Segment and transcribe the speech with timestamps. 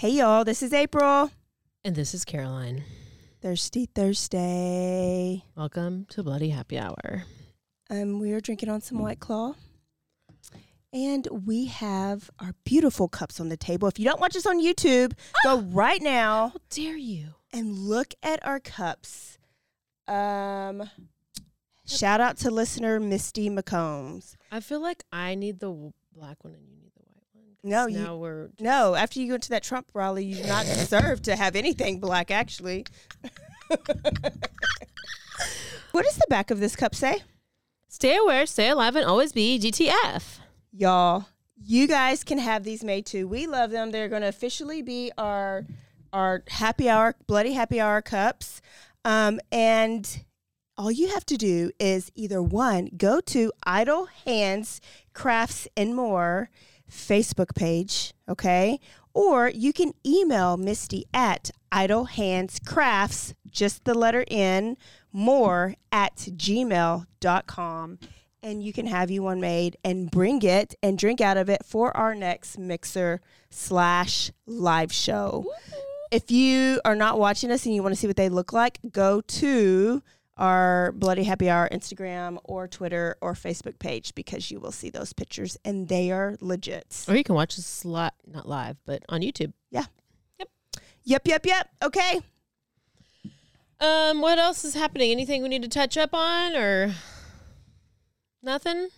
[0.00, 1.30] Hey y'all, this is April.
[1.84, 2.84] And this is Caroline.
[3.42, 5.44] Thirsty Thursday.
[5.54, 7.24] Welcome to Bloody Happy Hour.
[7.90, 9.56] Um, we are drinking on some White Claw.
[10.94, 13.88] And we have our beautiful cups on the table.
[13.88, 15.12] If you don't watch us on YouTube,
[15.44, 17.34] go right now How dare you?
[17.52, 19.36] and look at our cups.
[20.08, 20.88] Um,
[21.86, 24.36] shout out to listener Misty McCombs.
[24.50, 27.44] I feel like I need the black one and you need the white one.
[27.44, 30.44] 'cause No, you- now we're No, after you go to that Trump rally, you do
[30.48, 32.86] not deserve to have anything black, actually.
[35.92, 37.22] what does the back of this cup say?
[37.88, 40.38] stay aware, stay alive, and always be GTF.
[40.72, 41.26] Y'all,
[41.62, 43.26] you guys can have these made too.
[43.28, 43.90] We love them.
[43.90, 45.66] They're going to officially be our
[46.12, 48.60] our happy hour, bloody happy hour cups.
[49.04, 50.24] Um, and
[50.78, 54.80] all you have to do is either one, go to Idle Hands
[55.12, 56.50] Crafts and More
[56.90, 58.78] Facebook page, okay?
[59.14, 64.76] Or you can email Misty at Idle Hands Crafts, just the letter N,
[65.12, 67.98] more at gmail.com.
[68.42, 71.64] And you can have you one made and bring it and drink out of it
[71.64, 73.20] for our next mixer
[73.50, 75.44] slash live show.
[76.10, 78.78] If you are not watching us and you want to see what they look like,
[78.90, 80.02] go to
[80.36, 85.12] our Bloody Happy Hour Instagram or Twitter or Facebook page because you will see those
[85.12, 87.04] pictures and they are legit.
[87.08, 89.52] Or you can watch this li- not live, but on YouTube.
[89.70, 89.84] Yeah.
[90.38, 90.48] Yep.
[91.04, 91.68] Yep, yep, yep.
[91.82, 92.20] Okay.
[93.80, 95.10] Um, what else is happening?
[95.10, 96.94] Anything we need to touch up on or
[98.42, 98.88] nothing?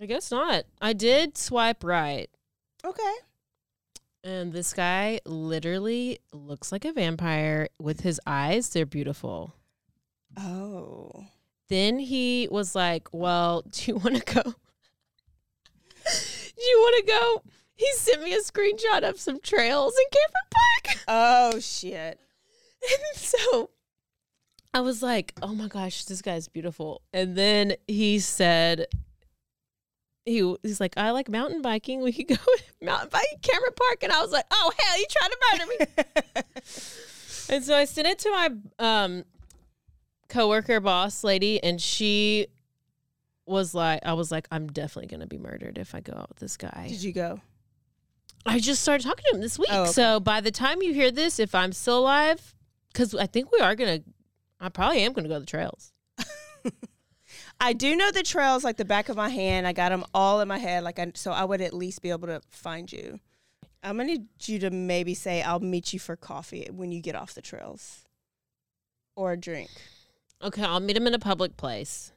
[0.00, 0.64] I guess not.
[0.80, 2.28] I did swipe right.
[2.84, 3.14] Okay.
[4.24, 8.70] And this guy literally looks like a vampire with his eyes.
[8.70, 9.54] They're beautiful.
[10.38, 11.26] Oh.
[11.68, 14.42] Then he was like, Well, do you want to go?
[16.04, 17.42] do you want to go?
[17.74, 20.98] He sent me a screenshot of some trails in Cameron Park.
[21.08, 22.20] Oh, shit.
[22.82, 23.70] And so
[24.74, 27.02] I was like, oh my gosh, this guy's beautiful.
[27.12, 28.86] And then he said,
[30.24, 32.00] he, he's like, I like mountain biking.
[32.00, 32.36] We could go
[32.80, 34.02] mountain biking Cameron Park.
[34.02, 36.04] And I was like, oh, hell, you trying to murder me?
[37.56, 39.24] and so I sent it to my um,
[40.28, 42.48] coworker, boss lady, and she
[43.46, 46.28] was like, I was like, I'm definitely going to be murdered if I go out
[46.28, 46.86] with this guy.
[46.88, 47.40] Did you go?
[48.44, 49.68] I just started talking to him this week.
[49.70, 49.92] Oh, okay.
[49.92, 52.54] So by the time you hear this, if I'm still alive,
[52.92, 54.00] because I think we are gonna,
[54.60, 55.92] I probably am gonna go to the trails.
[57.62, 59.68] I do know the trails like the back of my hand.
[59.68, 62.10] I got them all in my head, like I, so I would at least be
[62.10, 63.20] able to find you.
[63.84, 67.14] I'm gonna need you to maybe say I'll meet you for coffee when you get
[67.14, 68.00] off the trails,
[69.14, 69.70] or a drink.
[70.42, 72.10] Okay, I'll meet him in a public place,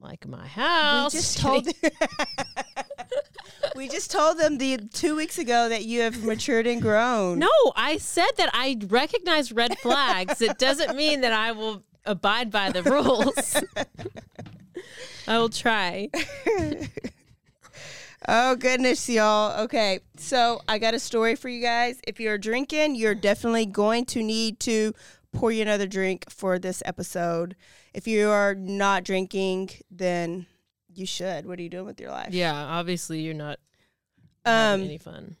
[0.00, 1.12] like my house.
[1.12, 1.68] We just told
[3.76, 7.38] we just told them the two weeks ago that you have matured and grown.
[7.38, 10.40] No, I said that I recognize red flags.
[10.40, 13.56] it doesn't mean that I will abide by the rules.
[15.28, 16.08] I will try.
[18.30, 19.62] Oh goodness, y'all.
[19.62, 21.98] Okay, so I got a story for you guys.
[22.06, 24.92] If you're drinking, you're definitely going to need to
[25.32, 27.54] pour you another drink for this episode.
[27.94, 30.46] If you are not drinking, then
[30.92, 31.46] you should.
[31.46, 32.34] What are you doing with your life?
[32.34, 33.60] Yeah, obviously you're not
[34.44, 35.36] having Um, any fun.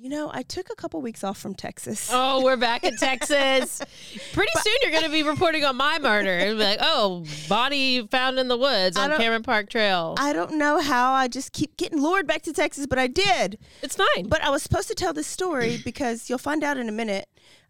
[0.00, 2.10] You know, I took a couple weeks off from Texas.
[2.20, 3.80] Oh, we're back in Texas.
[4.32, 6.30] Pretty soon you're going to be reporting on my murder.
[6.30, 10.14] It'll be like, oh, body found in the woods on Cameron Park Trail.
[10.18, 13.58] I don't know how I just keep getting lured back to Texas, but I did.
[13.82, 14.28] it's fine.
[14.28, 17.28] But I was supposed to tell this story because you'll find out in a minute.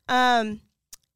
[0.08, 0.60] Um,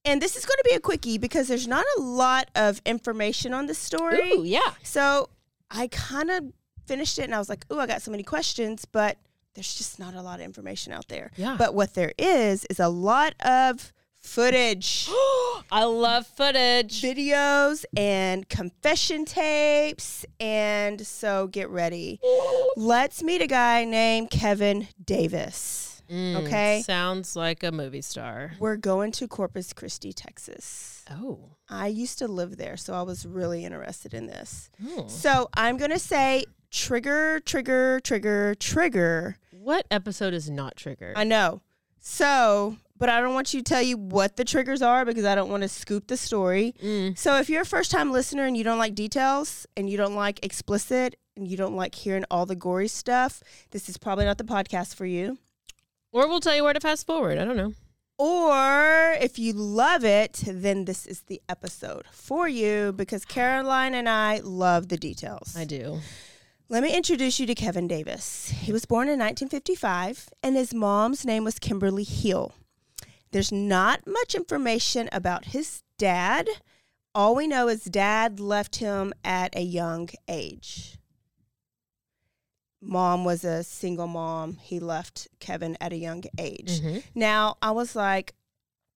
[0.04, 3.54] and this is going to be a quickie because there's not a lot of information
[3.54, 4.32] on the story.
[4.32, 4.72] Ooh, yeah.
[4.82, 5.28] So
[5.70, 6.52] I kind of
[6.86, 9.16] finished it and I was like, ooh, I got so many questions, but
[9.54, 11.30] there's just not a lot of information out there.
[11.36, 11.56] Yeah.
[11.58, 15.08] But what there is, is a lot of footage,
[15.72, 17.02] I love footage.
[17.02, 20.24] videos, and confession tapes.
[20.40, 22.20] And so get ready.
[22.76, 26.02] Let's meet a guy named Kevin Davis.
[26.10, 26.82] Mm, Okay.
[26.84, 28.52] Sounds like a movie star.
[28.58, 31.04] We're going to Corpus Christi, Texas.
[31.10, 31.56] Oh.
[31.70, 34.70] I used to live there, so I was really interested in this.
[34.88, 35.06] Oh.
[35.08, 39.36] So I'm going to say trigger, trigger, trigger, trigger.
[39.52, 41.16] What episode is not triggered?
[41.16, 41.60] I know.
[42.00, 45.36] So, but I don't want you to tell you what the triggers are because I
[45.36, 46.74] don't want to scoop the story.
[46.82, 47.16] Mm.
[47.16, 50.16] So, if you're a first time listener and you don't like details and you don't
[50.16, 54.38] like explicit and you don't like hearing all the gory stuff, this is probably not
[54.38, 55.38] the podcast for you.
[56.10, 57.38] Or we'll tell you where to fast forward.
[57.38, 57.74] I don't know.
[58.18, 64.08] Or if you love it, then this is the episode for you because Caroline and
[64.08, 65.56] I love the details.
[65.56, 66.00] I do.
[66.72, 68.48] Let me introduce you to Kevin Davis.
[68.48, 72.54] He was born in 1955, and his mom's name was Kimberly Hill.
[73.30, 76.48] There's not much information about his dad.
[77.14, 80.96] All we know is dad left him at a young age.
[82.80, 84.56] Mom was a single mom.
[84.56, 86.80] He left Kevin at a young age.
[86.80, 87.02] Mhm.
[87.14, 88.32] Now, I was like,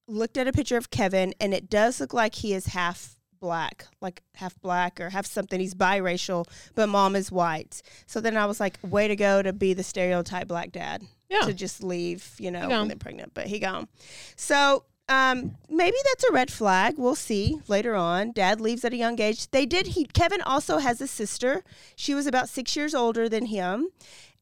[0.07, 3.87] looked at a picture of Kevin, and it does look like he is half black,
[4.01, 5.59] like half black or half something.
[5.59, 6.45] He's biracial,
[6.75, 7.81] but mom is white.
[8.05, 11.03] So then I was like, way to go to be the stereotype black dad.
[11.29, 11.41] Yeah.
[11.41, 13.89] To just leave, you know, when they're pregnant, but he gone.
[14.37, 16.95] So um, maybe that's a red flag.
[16.97, 18.31] We'll see later on.
[18.31, 19.49] Dad leaves at a young age.
[19.51, 19.87] They did.
[19.87, 21.63] He Kevin also has a sister.
[21.95, 23.89] She was about six years older than him,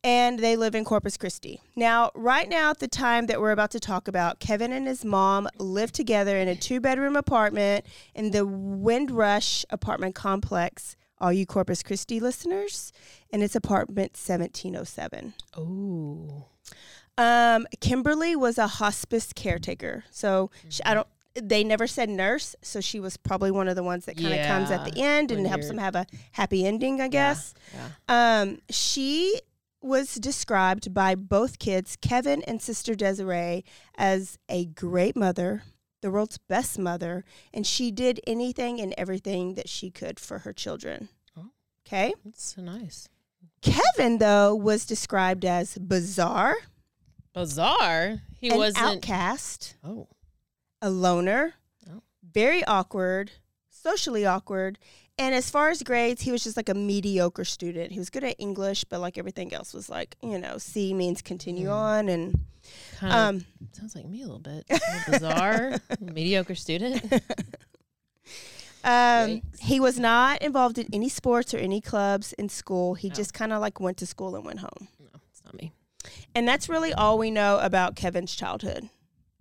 [0.05, 1.61] and they live in Corpus Christi.
[1.75, 5.03] Now, right now, at the time that we're about to talk about, Kevin and his
[5.03, 10.95] mom live together in a two bedroom apartment in the Windrush apartment complex.
[11.19, 12.93] All you Corpus Christi listeners,
[13.31, 15.33] and it's apartment 1707.
[15.57, 16.45] Oh.
[17.17, 20.03] Um, Kimberly was a hospice caretaker.
[20.11, 21.07] So she, I don't.
[21.33, 24.45] They never said nurse, so she was probably one of the ones that kind of
[24.45, 27.53] comes at the end and helps them have a happy ending, I guess.
[27.73, 28.41] Yeah.
[28.41, 29.41] Um, she
[29.85, 33.63] was described by both kids, Kevin and sister Desiree,
[33.97, 35.63] as a great mother,
[36.01, 37.23] the world's best mother,
[37.53, 41.09] and she did anything and everything that she could for her children.
[41.37, 41.49] Oh.
[41.85, 42.13] Okay.
[42.23, 43.07] That's so nice.
[43.61, 46.55] Kevin, though, was described as bizarre,
[47.33, 48.21] Bizarre.
[48.39, 48.85] He an wasn't.
[48.85, 50.07] outcast, Oh.
[50.81, 51.55] a loner,
[51.89, 52.01] Oh.
[52.23, 53.31] very awkward,
[53.69, 54.79] socially awkward.
[55.17, 57.91] And as far as grades, he was just like a mediocre student.
[57.94, 61.21] He was good at English, but like everything else was like, you know, C means
[61.21, 62.09] continue on.
[62.09, 62.45] And
[62.97, 64.65] Kind of um, sounds like me a little bit.
[64.69, 67.03] A bizarre, mediocre student.
[68.83, 72.94] um, he was not involved in any sports or any clubs in school.
[72.95, 74.88] He just kind of like went to school and went home.
[75.00, 75.73] No, it's not me.
[76.33, 78.89] And that's really all we know about Kevin's childhood.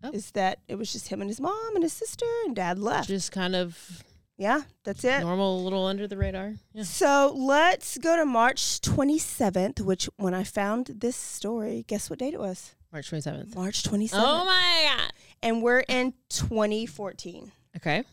[0.03, 0.11] Oh.
[0.13, 3.09] Is that it was just him and his mom and his sister, and dad left.
[3.09, 4.03] Just kind of
[4.37, 5.21] yeah, that's it.
[5.21, 6.55] normal, little under the radar.
[6.73, 6.83] Yeah.
[6.83, 12.35] So let's go to March 27th, which when I found this story, guess what date
[12.35, 12.75] it was?
[12.93, 13.55] March twenty seventh.
[13.57, 14.11] March 27th.
[14.15, 15.13] Oh my god.
[15.43, 17.51] And we're in 2014.
[17.77, 18.05] Okay.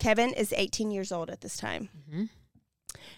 [0.00, 1.88] Kevin is 18 years old at this time.
[2.10, 2.28] Mhm.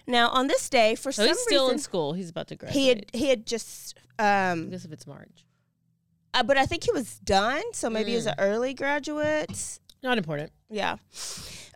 [0.06, 2.12] Now, on this day, for So some he's still in school.
[2.12, 2.74] He's about to graduate.
[2.82, 5.44] he had he had just I um guess if it's March.
[6.34, 8.32] uh, but I think he was done, so maybe he was Mm.
[8.32, 9.78] an early graduate.
[10.02, 10.52] Not important.
[10.68, 10.96] Yeah.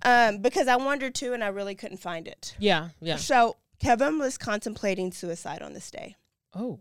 [0.05, 2.55] Um because I wondered too and I really couldn't find it.
[2.59, 2.91] Yeah.
[3.01, 3.17] Yeah.
[3.17, 6.17] So, Kevin was contemplating suicide on this day.
[6.55, 6.81] Oh.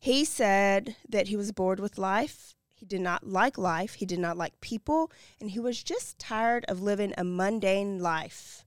[0.00, 2.54] He said that he was bored with life.
[2.74, 3.94] He did not like life.
[3.94, 5.10] He did not like people.
[5.40, 8.64] And he was just tired of living a mundane life.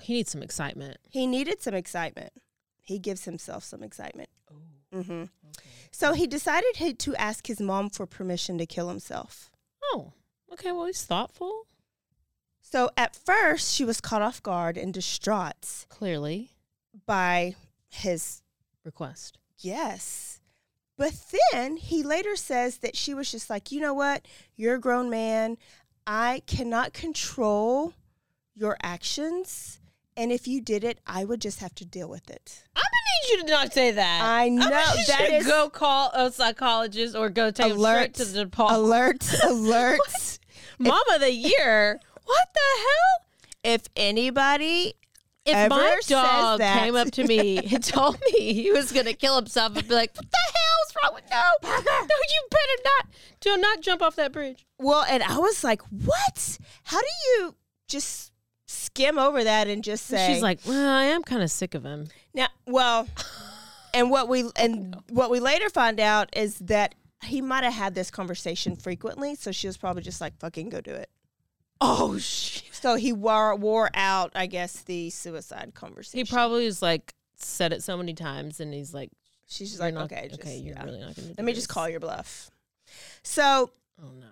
[0.00, 0.98] He needs some excitement.
[1.08, 2.32] He needed some excitement.
[2.82, 4.28] He gives himself some excitement.
[4.50, 5.02] Oh.
[5.02, 5.24] hmm
[5.92, 9.50] So he decided he, to ask his mom for permission to kill himself.
[9.84, 10.12] Oh.
[10.52, 10.72] Okay.
[10.72, 11.66] Well, he's thoughtful.
[12.72, 16.52] So at first, she was caught off guard and distraught Clearly.
[17.06, 17.54] by
[17.90, 18.40] his
[18.82, 19.36] Request.
[19.58, 20.40] Yes.
[20.96, 21.12] But
[21.52, 24.26] then he later says that she was just like, you know what?
[24.56, 25.58] You're a grown man.
[26.06, 27.92] I cannot control
[28.54, 29.78] your actions.
[30.16, 32.64] And if you did it, I would just have to deal with it.
[32.74, 34.20] I'm gonna need you to not say that.
[34.24, 38.14] I know, I'm that is- go call a psychologist or go take Alert.
[38.14, 38.82] to the department.
[38.82, 40.38] Alert, alert.
[40.78, 42.00] Mom of the year.
[42.32, 43.74] What the hell?
[43.74, 44.94] if anybody,
[45.44, 48.92] If Ever my says dog that- came up to me and told me he was
[48.92, 51.52] gonna kill himself, I'd be like, "What the hell's wrong with no?
[51.68, 53.06] No, you better not.
[53.40, 54.64] Do not jump off that bridge.
[54.78, 56.58] Well, and I was like, what?
[56.84, 57.54] How do you
[57.88, 58.32] just
[58.66, 61.84] skim over that and just say She's like, well, I am kind of sick of
[61.84, 62.08] him.
[62.34, 63.08] now well
[63.94, 67.94] and what we and what we later find out is that he might have had
[67.94, 71.08] this conversation frequently, so she was probably just like, fucking go do it.
[71.84, 72.62] Oh shit.
[72.74, 76.24] So he wore wore out, I guess, the suicide conversation.
[76.24, 79.10] He probably was like said it so many times, and he's like,
[79.48, 80.84] She's just like, not- okay, just, okay, you're yeah.
[80.84, 81.34] really not going to.
[81.36, 82.50] let me just call your bluff.
[83.22, 83.70] So
[84.02, 84.26] Oh no.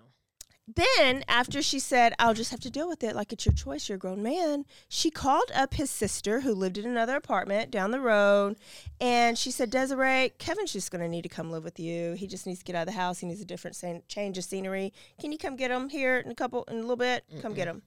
[0.76, 3.88] Then after she said i'll just have to deal with it like it's your choice
[3.88, 7.90] you're a grown man she called up his sister who lived in another apartment down
[7.90, 8.56] the road
[9.00, 12.14] and she said desiree kevin's just going to need to come live with you.
[12.14, 13.18] He just needs to get out of the house.
[13.18, 13.76] He needs a different
[14.08, 14.92] change of scenery.
[15.20, 17.24] Can you come get him here in a couple in a little bit?
[17.42, 17.82] Come get him.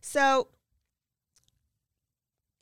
[0.00, 0.48] So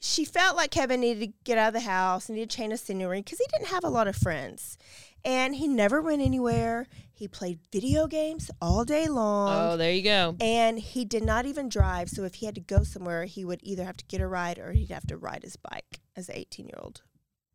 [0.01, 2.81] she felt like Kevin needed to get out of the house, needed a change of
[2.81, 4.79] scenery because he didn't have a lot of friends.
[5.23, 6.87] And he never went anywhere.
[7.13, 9.73] He played video games all day long.
[9.73, 10.37] Oh, there you go.
[10.41, 12.09] And he did not even drive.
[12.09, 14.59] So if he had to go somewhere, he would either have to get a ride
[14.59, 17.03] or he'd have to ride his bike as an 18 year old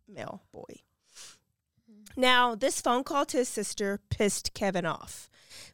[0.08, 0.82] male boy.
[1.92, 2.22] Mm-hmm.
[2.22, 5.28] Now, this phone call to his sister pissed Kevin off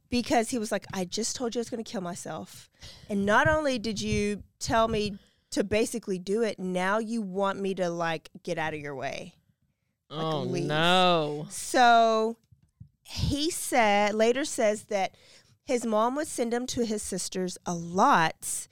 [0.10, 2.70] because he was like, I just told you I was going to kill myself.
[3.10, 5.18] And not only did you tell me
[5.52, 9.36] to basically do it, now you want me to like get out of your way.
[10.10, 10.66] oh leaf.
[10.66, 11.48] no.
[11.50, 12.38] So
[13.04, 15.16] he said later says that
[15.64, 18.68] his mom would send him to his sisters a lot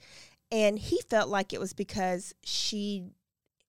[0.50, 3.04] and he felt like it was because she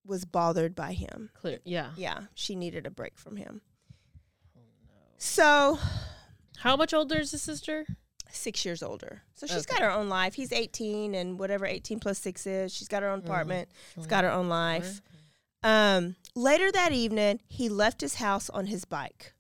[0.06, 1.30] was bothered by him.
[1.36, 1.60] Clear.
[1.64, 1.92] Yeah.
[1.96, 3.62] Yeah, she needed a break from him.
[4.58, 4.62] Oh,
[5.18, 5.80] so,
[6.58, 7.86] How much older is his sister?
[8.32, 9.24] 6 years older.
[9.36, 9.76] So she's Okay.
[9.76, 10.34] got her own life.
[10.36, 13.70] He's 18 and whatever 18 plus 6 is, she's got her own apartment.
[13.96, 15.02] She's got her own life.
[15.64, 19.34] Um, later that evening, he left his house on his bike.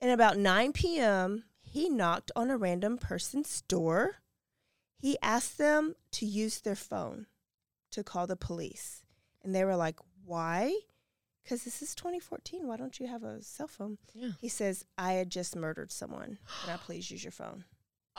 [0.00, 4.16] And about 9 p.m., he knocked on a random person's door.
[4.98, 7.26] He asked them to use their phone
[7.92, 9.02] to call the police.
[9.42, 10.74] And they were like, Why?
[11.42, 12.66] Because this is 2014.
[12.66, 13.96] Why don't you have a cell phone?
[14.14, 14.30] Yeah.
[14.40, 16.38] He says, I had just murdered someone.
[16.64, 17.64] Can I please use your phone?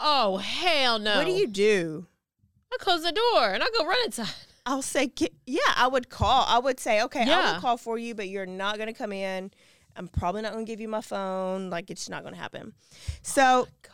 [0.04, 1.18] Oh hell no.
[1.18, 2.08] What do you do?
[2.74, 4.30] I close the door and I go run inside.
[4.66, 6.46] I'll say, "Ki- yeah, I would call.
[6.48, 7.54] I would say, okay, I Yeah.
[7.54, 9.52] will call for you, but you're not going to come in.
[9.96, 11.70] I'm probably not going to give you my phone.
[11.70, 12.74] Like, it's not going to happen.
[12.74, 13.94] Oh so Gosh.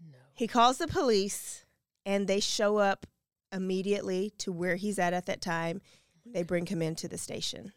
[0.00, 0.18] No.
[0.34, 1.64] he calls the police,
[2.04, 3.06] and they show up
[3.52, 5.80] immediately to where he's at at that time.
[6.26, 7.72] They bring him into the station.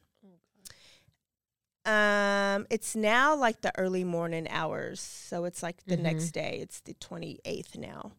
[1.87, 6.59] Um, it's now like the early morning hours, so it's like the next day.
[6.61, 8.11] It's the 28th now.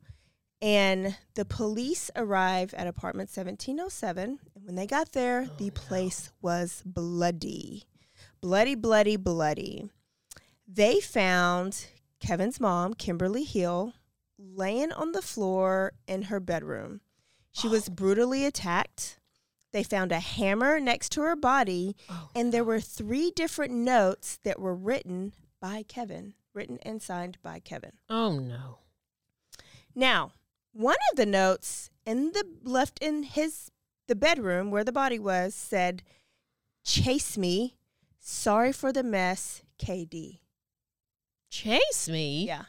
[0.63, 4.39] And the police arrive at apartment 1707.
[4.55, 7.85] And when they got there, the place was bloody.
[8.41, 9.91] Bloody, bloody, bloody.
[10.67, 11.87] They found
[12.21, 13.93] Kevin's mom, Kimberly Hill,
[14.39, 17.03] laying on the floor in her bedroom.
[17.53, 19.18] She was brutally attacked.
[19.73, 24.39] They found a hammer next to her body, Oh, and there were three different notes
[24.43, 27.93] that were written by Kevin, written and signed by Kevin.
[28.09, 28.79] Oh no.
[29.95, 30.33] Now,
[30.73, 33.71] one of the notes in the left in his
[34.07, 36.03] the bedroom where the body was said,
[36.85, 37.77] "Chase me.
[38.19, 40.41] Sorry for the mess, KD."
[41.51, 42.47] Chase me.
[42.47, 42.65] Yeah.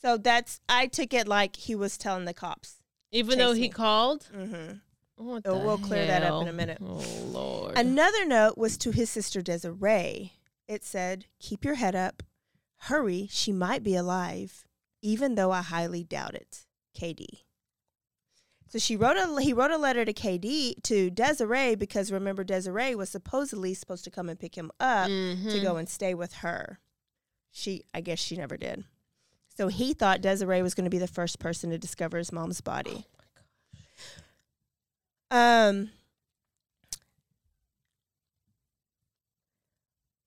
[0.00, 2.78] So that's I took it like he was telling the cops.
[3.12, 3.68] Even though he me.
[3.68, 4.28] called.
[4.34, 4.78] Mm-hmm.
[5.18, 6.78] Oh, we'll clear that up in a minute.
[6.80, 7.78] Oh lord.
[7.78, 10.32] Another note was to his sister Desiree.
[10.66, 12.22] It said, "Keep your head up.
[12.86, 14.64] Hurry, she might be alive,
[15.00, 16.66] even though I highly doubt it."
[16.98, 17.44] KD.
[18.68, 22.94] So she wrote a he wrote a letter to KD to Desiree because remember Desiree
[22.94, 25.62] was supposedly supposed to come and pick him up to Mhm.
[25.62, 26.80] go and stay with her.
[27.50, 28.84] She I guess she never did.
[29.54, 32.62] So he thought Desiree was going to be the first person to discover his mom's
[32.62, 33.06] body.
[35.32, 35.90] Um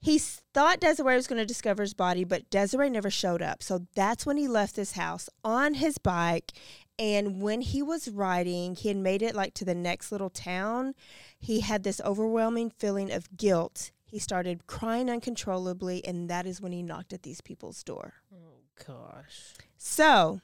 [0.02, 3.64] He thought Desiree was going to discover his body, but Desiree never showed up.
[3.64, 6.52] So that's when he left his house on his bike.
[7.00, 10.94] And when he was riding, he had made it like to the next little town.
[11.40, 13.90] He had this overwhelming feeling of guilt.
[14.06, 18.14] He started crying uncontrollably, and that is when he knocked at these people's door.
[18.32, 19.56] Oh gosh.
[19.80, 20.40] So,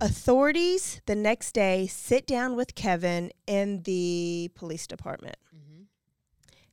[0.00, 5.36] authorities the next day sit down with Kevin in the police department.
[5.54, 5.86] Mhm.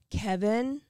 [0.09, 0.81] Kevin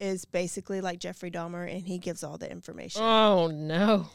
[0.00, 3.02] is basically like Jeffrey Dahmer and he gives all the information.
[3.02, 4.08] Oh no.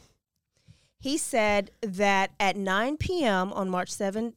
[1.00, 3.52] He said that at 9 p.m.
[3.52, 4.34] on March 7th,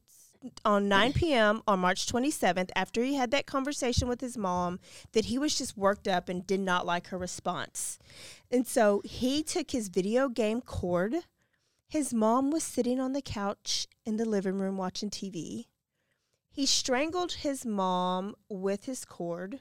[0.64, 1.62] on 9 p.m.
[1.68, 4.80] on March 27th, after he had that conversation with his mom,
[5.12, 8.00] that he was just worked up and did not like her response.
[8.50, 11.14] And so he took his video game cord.
[11.88, 15.66] His mom was sitting on the couch in the living room watching TV.
[16.50, 19.60] He strangled his mom with his cord,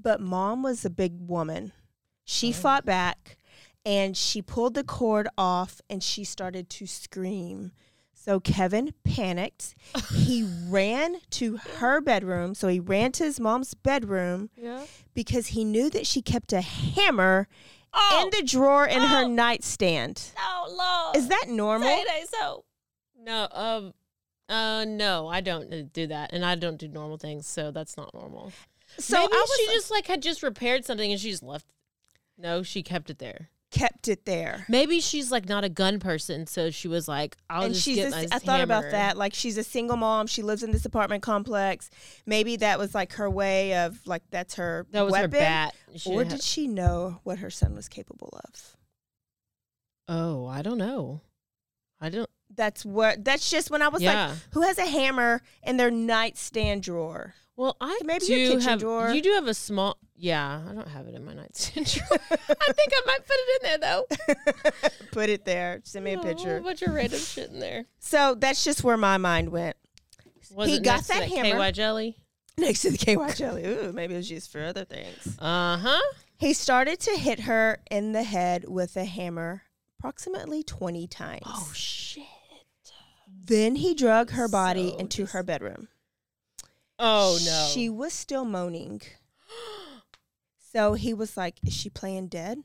[0.00, 1.72] but mom was a big woman.
[2.24, 2.52] She oh.
[2.52, 3.36] fought back
[3.84, 7.72] and she pulled the cord off and she started to scream.
[8.14, 9.74] So Kevin panicked.
[10.14, 12.54] he ran to her bedroom.
[12.54, 14.84] So he ran to his mom's bedroom Yeah.
[15.14, 17.48] because he knew that she kept a hammer
[17.92, 18.22] Oh.
[18.24, 19.28] in the drawer in her Oh.
[19.28, 20.30] nightstand.
[20.38, 20.74] Oh
[21.12, 21.16] Lord.
[21.16, 21.88] Is that normal?
[21.88, 22.64] Say they so.
[23.22, 23.94] No, um,
[24.48, 27.96] uh, no, I don't uh, do that, and I don't do normal things, so that's
[27.96, 28.52] not normal.
[28.98, 31.66] So Maybe I was she just like had just repaired something and she just left.
[32.38, 33.50] No, she kept it there.
[33.70, 34.64] Kept it there.
[34.68, 37.96] Maybe she's like not a gun person, so she was like, "I'll and just she's
[37.96, 39.16] get a, I thought about that.
[39.16, 40.26] Like she's a single mom.
[40.26, 41.88] She lives in this apartment complex.
[42.26, 45.30] Maybe that was like her way of like that's her That was weapon.
[45.30, 45.74] her bat.
[45.96, 48.76] She Or did she know what her son was capable of?
[50.08, 51.20] Oh, I don't know.
[52.00, 52.28] I don't.
[52.54, 53.24] That's what.
[53.24, 54.28] That's just when I was Yeah.
[54.30, 57.34] like, who has a hammer in their nightstand drawer?
[57.60, 58.80] Well, I Maybe do your kitchen have.
[58.80, 59.10] drawer.
[59.10, 59.98] You do have a small.
[60.16, 62.18] Yeah, I don't have it in my nightstand drawer.
[62.30, 64.90] I think I might put it in there though.
[65.12, 65.80] Put it there.
[65.84, 66.56] Send me a Oh, picture.
[66.56, 67.84] A bunch of random shit in there.
[67.98, 69.76] So that's just where my mind went.
[70.52, 71.58] Was He got next to that hammer.
[71.66, 72.16] KY jelly.
[72.56, 73.66] Next to the KY jelly.
[73.66, 75.36] Ooh, maybe it was used for other things.
[75.38, 76.00] Uh huh.
[76.38, 79.64] He started to hit her in the head with a hammer
[79.98, 81.42] approximately 20 times.
[81.44, 82.24] Oh shit.
[83.44, 85.88] Then he drug her body So into dis- her bedroom.
[87.02, 87.68] Oh no.
[87.72, 89.00] She was still moaning.
[90.72, 92.58] So he was like, Is she playing dead?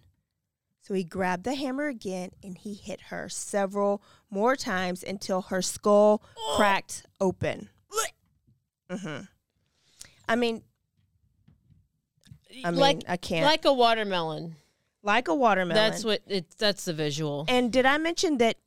[0.81, 5.63] So he grabbed the hammer again and he hit her several more times until her
[5.63, 6.21] skull
[6.55, 7.69] cracked open.
[8.91, 9.21] hmm
[10.29, 10.61] I mean,
[12.63, 13.43] I mean, like I can't.
[13.43, 14.55] Like, like a watermelon.
[15.01, 15.75] Like a watermelon.
[15.91, 16.45] That's what it.
[16.59, 17.45] That's the visual.
[17.47, 18.57] And did I mention that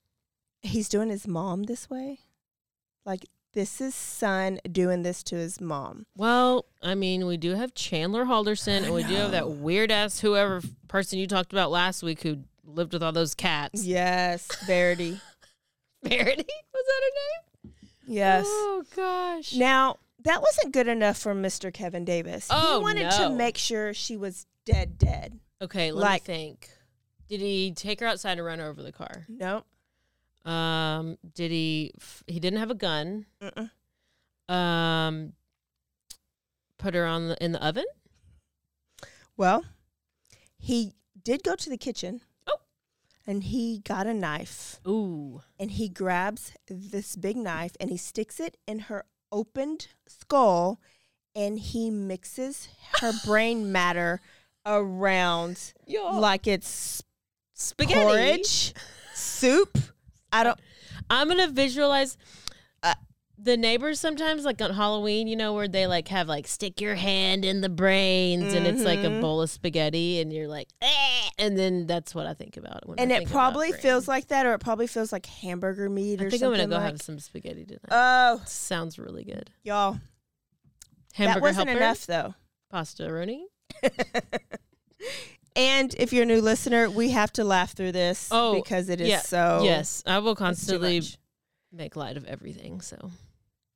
[0.62, 2.18] he's doing his mom this way?
[3.04, 6.06] Like, this is son doing this to his mom.
[6.16, 10.20] Well, I mean, we do have Chandler Halderson, and we do have that weird ass
[10.20, 13.84] whoever person you talked about last week who lived with all those cats.
[13.84, 15.20] Yes, Verity.
[16.04, 17.74] Verity was that her name?
[18.06, 18.44] yes.
[18.48, 19.54] Oh gosh.
[19.54, 21.72] Now, that wasn't good enough for Mr.
[21.72, 22.48] Kevin Davis.
[22.50, 25.40] Oh, he wanted to make sure she was dead, dead.
[25.62, 26.68] Okay, let Like- me think.
[27.28, 29.26] Did he take her outside and run her over the car?
[29.28, 29.64] No.
[30.44, 31.92] Um, did he?
[32.00, 33.26] f- He didn't have a gun.
[33.42, 33.70] Mm-mm.
[34.52, 35.32] Um,
[36.78, 37.84] put her on the in the oven.
[39.36, 39.64] Well,
[40.58, 42.22] he did go to the kitchen.
[42.46, 42.58] Oh.
[43.26, 45.42] And he got a knife Ooh.
[45.60, 50.80] and he grabs this big knife and he sticks it in her opened skull
[51.36, 52.68] and he mixes
[53.00, 54.20] her brain matter
[54.64, 57.02] around like it's
[57.54, 58.00] spaghetti.
[58.00, 58.72] porridge,
[59.14, 59.76] soup.
[60.32, 60.58] I don't.
[61.10, 62.16] I'm gonna visualize
[62.82, 62.94] uh,
[63.38, 66.94] the neighbors sometimes, like on Halloween, you know, where they like have like stick your
[66.96, 69.20] hand in the brains, and it's like a Mhm.
[69.20, 72.98] bowl of spaghetti, and you're like, eh, and then that's what I think about when.
[72.98, 75.88] And I it think about probably feels like that, or it probably feels like hamburger
[75.88, 76.92] meat or I think I'm something gonna go like.
[76.92, 77.88] have some spaghetti tonight.
[77.90, 79.50] Oh, Sounds really good.
[79.62, 79.98] y'all,
[81.14, 82.34] Hamburger that wasn't helper, enough though.
[82.70, 83.44] pasta roni.
[85.56, 89.00] And if you're a new listener, we have to laugh through this Oh, because it
[89.00, 89.62] is yeah, so.
[89.64, 91.02] yes, I will constantly
[91.72, 92.80] make light of everything.
[92.80, 93.10] So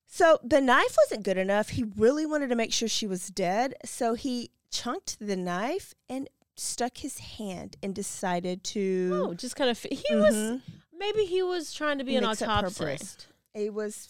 [0.07, 1.71] So the knife wasn't good enough.
[1.71, 3.75] He really wanted to make sure she was dead.
[3.85, 9.11] So he chunked the knife and stuck his hand and decided to.
[9.31, 10.61] oh, just kind of he was Mhm.
[10.97, 13.27] maybe he was trying to be an Mix autopsist.
[13.55, 14.09] He was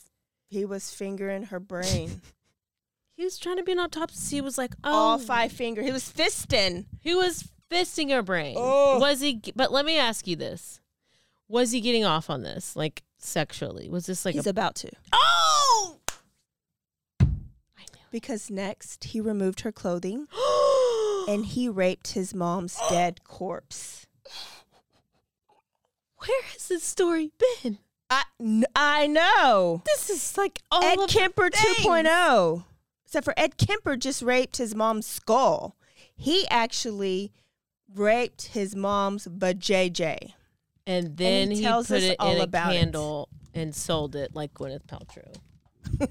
[0.48, 2.20] he was fingering her brain.
[3.14, 4.36] He was trying to be an autopsy.
[4.36, 5.82] He was like, oh, All five finger.
[5.82, 6.86] He was fisting.
[7.00, 8.56] He was fisting her brain.
[8.58, 8.98] Oh.
[8.98, 9.40] Was he?
[9.54, 10.80] But let me ask you this:
[11.48, 13.88] Was he getting off on this, like sexually?
[13.88, 14.50] Was this like He's a?
[14.50, 14.90] about to.
[15.12, 15.98] oh,
[17.20, 20.26] I Because next he removed her clothing
[21.28, 24.06] and he raped his mom's dead corpse.
[26.16, 27.30] Where has this story
[27.62, 27.78] been?
[28.08, 28.22] I,
[28.76, 29.82] I know.
[29.86, 31.78] This is like all Ed of the Kemper things.
[31.78, 32.64] 2.0.
[33.12, 35.76] Except for Ed Kemper just raped his mom's skull.
[36.16, 37.30] He actually
[37.94, 40.32] raped his mom's vajayjay.
[40.86, 42.78] and then he he, tells put us it all in a about it.
[42.78, 45.30] candle and sold it like Gwyneth Paltrow.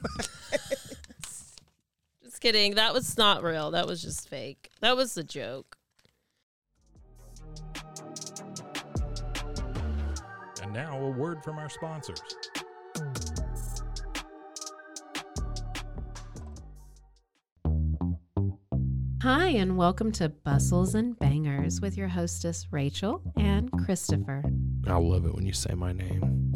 [2.24, 2.76] just kidding.
[2.76, 3.72] That was not real.
[3.72, 4.70] That was just fake.
[4.82, 5.78] That was a joke.
[10.62, 12.22] And now a word from our sponsors.
[19.22, 24.44] Hi, and welcome to Bustles and Bangers with your hostess, Rachel and Christopher.
[24.88, 26.52] I love it when you say my name.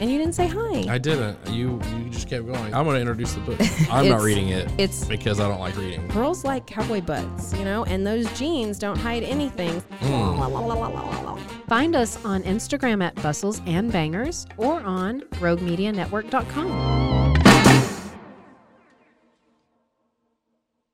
[0.00, 0.84] And you didn't say hi.
[0.86, 1.38] I didn't.
[1.48, 2.72] You you just kept going.
[2.72, 3.60] I'm going to introduce the book.
[3.90, 6.06] I'm not It's- reading it it's because I don't like reading.
[6.08, 9.82] girls like cowboy butts, you know, and those jeans don't hide anything.
[10.00, 11.38] Mm.
[11.66, 16.70] Find us on Instagram at Bustles and Bangers or on RogueMediaNetwork.com.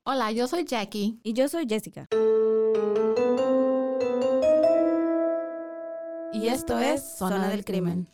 [0.05, 1.17] Hola, yo soy Jackie.
[1.23, 2.07] Y yo soy Jessica.
[6.33, 8.07] Y esto es Zona del Crimen.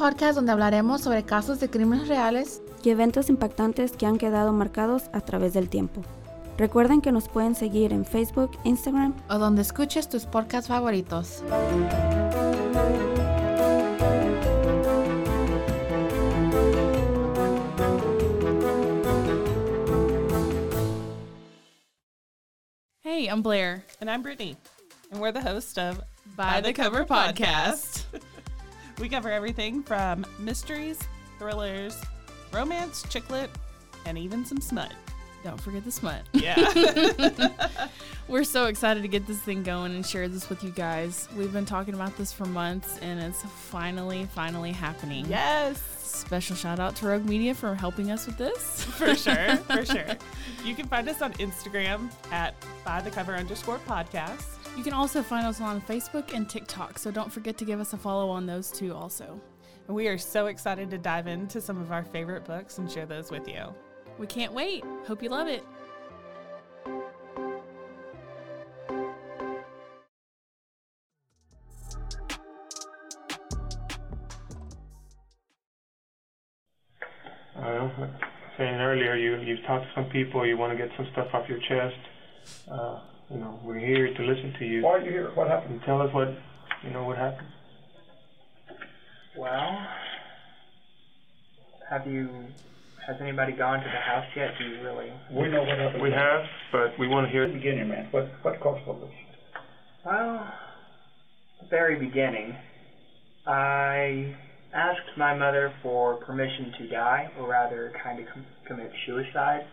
[0.00, 5.10] Podcast donde hablaremos sobre casos de crímenes reales y eventos impactantes que han quedado marcados
[5.12, 6.00] a través del tiempo.
[6.56, 9.14] Recuerden que nos pueden seguir en Facebook, Instagram.
[9.28, 11.44] o donde escuches tus podcasts favoritos.
[23.02, 23.84] Hey, I'm Blair.
[24.00, 24.56] And I'm Brittany.
[25.12, 26.00] And we're the host of
[26.36, 28.06] By, the, Cover, Podcast.
[29.00, 30.98] we cover everything from mysteries,
[31.38, 32.00] thrillers,
[32.52, 33.50] romance, chick lit,
[34.06, 34.92] and even some smut.
[35.42, 36.20] Don't forget the smut.
[36.34, 37.48] Yeah.
[38.28, 41.28] We're so excited to get this thing going and share this with you guys.
[41.34, 45.24] We've been talking about this for months and it's finally, finally happening.
[45.26, 45.80] yes.
[46.02, 48.82] Special shout out to Rogue Media for helping us with this.
[48.84, 49.56] For sure.
[49.56, 50.06] For sure.
[50.64, 54.44] You can find us on Instagram at by the cover underscore podcast.
[54.80, 57.92] You can also find us on Facebook and TikTok, so don't forget to give us
[57.92, 59.38] a follow on those two also.
[59.88, 63.30] We are so excited to dive into some of our favorite books and share those
[63.30, 63.74] with you.
[64.16, 64.82] We can't wait.
[65.06, 65.66] Hope you love it.
[77.54, 78.10] uh, like
[78.56, 81.46] saying earlier, you you've talked to some people, you want to get some stuff off
[81.50, 82.00] your chest.
[82.66, 84.82] Uh, you know, we're here to listen to you.
[84.82, 85.30] Why are you here?
[85.34, 85.74] What happened?
[85.74, 86.28] And tell us what
[86.82, 87.46] you know what happened.
[89.36, 89.86] Well,
[91.88, 92.28] have you?
[93.06, 94.50] Has anybody gone to the house yet?
[94.58, 95.12] Do you really?
[95.32, 96.02] We know what happened.
[96.02, 97.44] We have, but we want to hear.
[97.44, 98.08] At the beginning, man.
[98.10, 99.10] What what caused all this?
[100.04, 100.52] Well,
[101.60, 102.56] the very beginning,
[103.46, 104.34] I
[104.74, 109.66] asked my mother for permission to die, or rather, kind of com- commit suicide,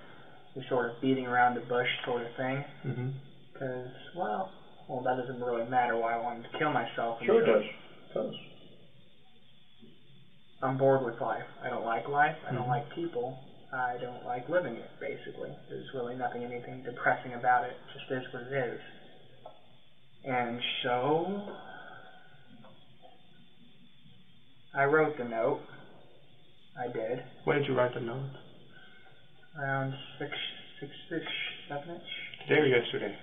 [0.56, 2.64] the sort of beating around the bush sort of thing.
[2.86, 3.10] Mm-hmm.
[3.58, 4.50] Because, well,
[4.88, 7.18] well, that doesn't really matter why I wanted to kill myself.
[7.26, 7.64] Sure it does.
[7.64, 8.36] It does.
[10.62, 11.46] I'm bored with life.
[11.64, 12.36] I don't like life.
[12.48, 12.70] I don't Mhm.
[12.70, 13.38] like people.
[13.72, 15.52] I don't like living it, basically.
[15.70, 17.72] There's really nothing, anything depressing about it.
[17.72, 18.80] It just is what it is.
[20.24, 21.42] And so,
[24.74, 25.62] I wrote the note.
[26.78, 27.24] I did.
[27.44, 28.30] When did you write the note?
[29.58, 30.32] Around six,
[30.80, 32.38] six-ish, seven-ish?
[32.48, 33.16] Today or yesterday?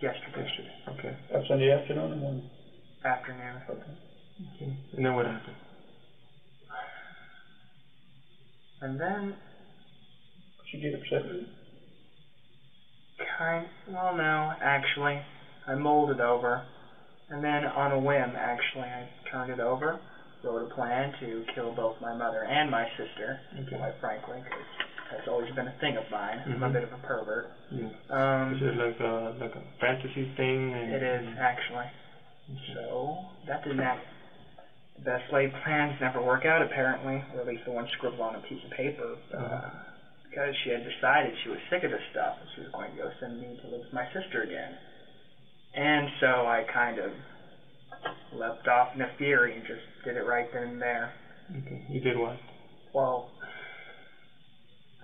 [0.00, 0.70] Yesterday Yesterday.
[0.88, 1.16] Okay.
[1.30, 2.42] That's in the afternoon and morning.
[3.04, 3.60] afternoon.
[3.68, 4.72] Okay.
[4.96, 5.56] And then what happened?
[8.80, 9.34] And then,
[10.70, 11.46] She get upset with you.
[13.38, 15.20] kind, well, no, actually,
[15.66, 16.62] I mulled it over.
[17.28, 19.98] And then, on a whim, actually, I turned it over,
[20.42, 23.76] wrote a plan to kill both my mother and my sister, Okay.
[23.76, 24.66] quite frankly, because
[25.10, 26.42] that's always been a thing of mine.
[26.44, 26.72] I'm a Mhm.
[26.72, 27.48] bit of a pervert.
[27.70, 27.88] Yeah.
[28.08, 30.74] Um, Is it like a like a fantasy thing?
[30.74, 31.86] And, It is, actually.
[32.74, 34.00] So, that didn't act.
[34.96, 38.34] The best laid plans never work out, apparently, or at least the one scribbled on
[38.34, 39.16] a piece of paper.
[39.32, 39.70] Uh,
[40.24, 42.96] because she had decided she was sick of this stuff and she was going to
[42.96, 44.76] go send me to live with my sister again.
[45.74, 47.12] And so I kind of
[48.32, 51.12] leapt off in a fury and just did it right then and there.
[51.50, 51.84] Okay.
[51.88, 52.36] You did what?
[52.92, 53.26] Well,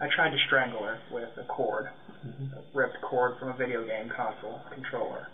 [0.00, 1.86] I tried to strangle her with a cord,
[2.26, 2.58] Mm-hmm.
[2.58, 5.28] a ripped cord from a video game console controller.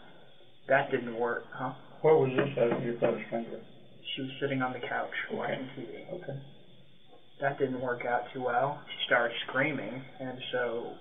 [0.68, 1.72] That didn't work, huh?
[2.02, 3.58] Where was this at your brother's finger?
[4.14, 6.08] She was sitting on the couch watching TV.
[6.12, 6.38] Okay.
[7.40, 8.82] That didn't work out too well.
[8.86, 10.92] She started screaming, and so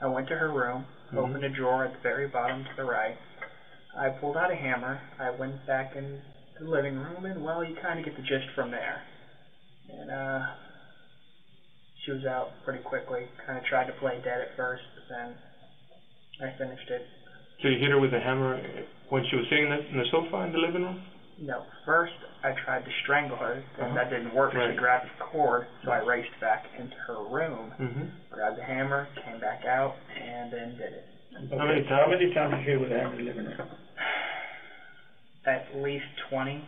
[0.00, 1.18] I went to her room, Mhm.
[1.18, 3.16] opened a drawer at the very bottom to the right.
[3.96, 5.00] I pulled out a hammer.
[5.18, 6.22] I went back in
[6.58, 9.02] the living room, and well, you kind of get the gist from there.
[9.88, 10.46] And uh,
[12.10, 13.28] she was out pretty quickly.
[13.46, 15.36] Kind of tried to play dead at first, but then
[16.40, 17.02] I finished it.
[17.62, 18.58] So you hit her with a hammer
[19.10, 20.98] when she was sitting in the, sofa in the living room?
[21.38, 24.54] No, first I tried to strangle her, then that didn't work.
[24.54, 24.72] Right.
[24.72, 28.04] She grabbed the cord, so I raced back into her room, Mm-hmm.
[28.30, 31.04] grabbed the hammer, came back out, and then did it.
[31.50, 33.44] How many How many times did you hit her with a hammer in the living
[33.46, 33.68] room?
[35.46, 36.64] At least 20,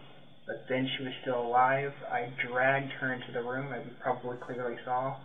[0.46, 1.92] but then she was still alive.
[2.10, 5.16] I dragged her into the room, as you probably clearly saw,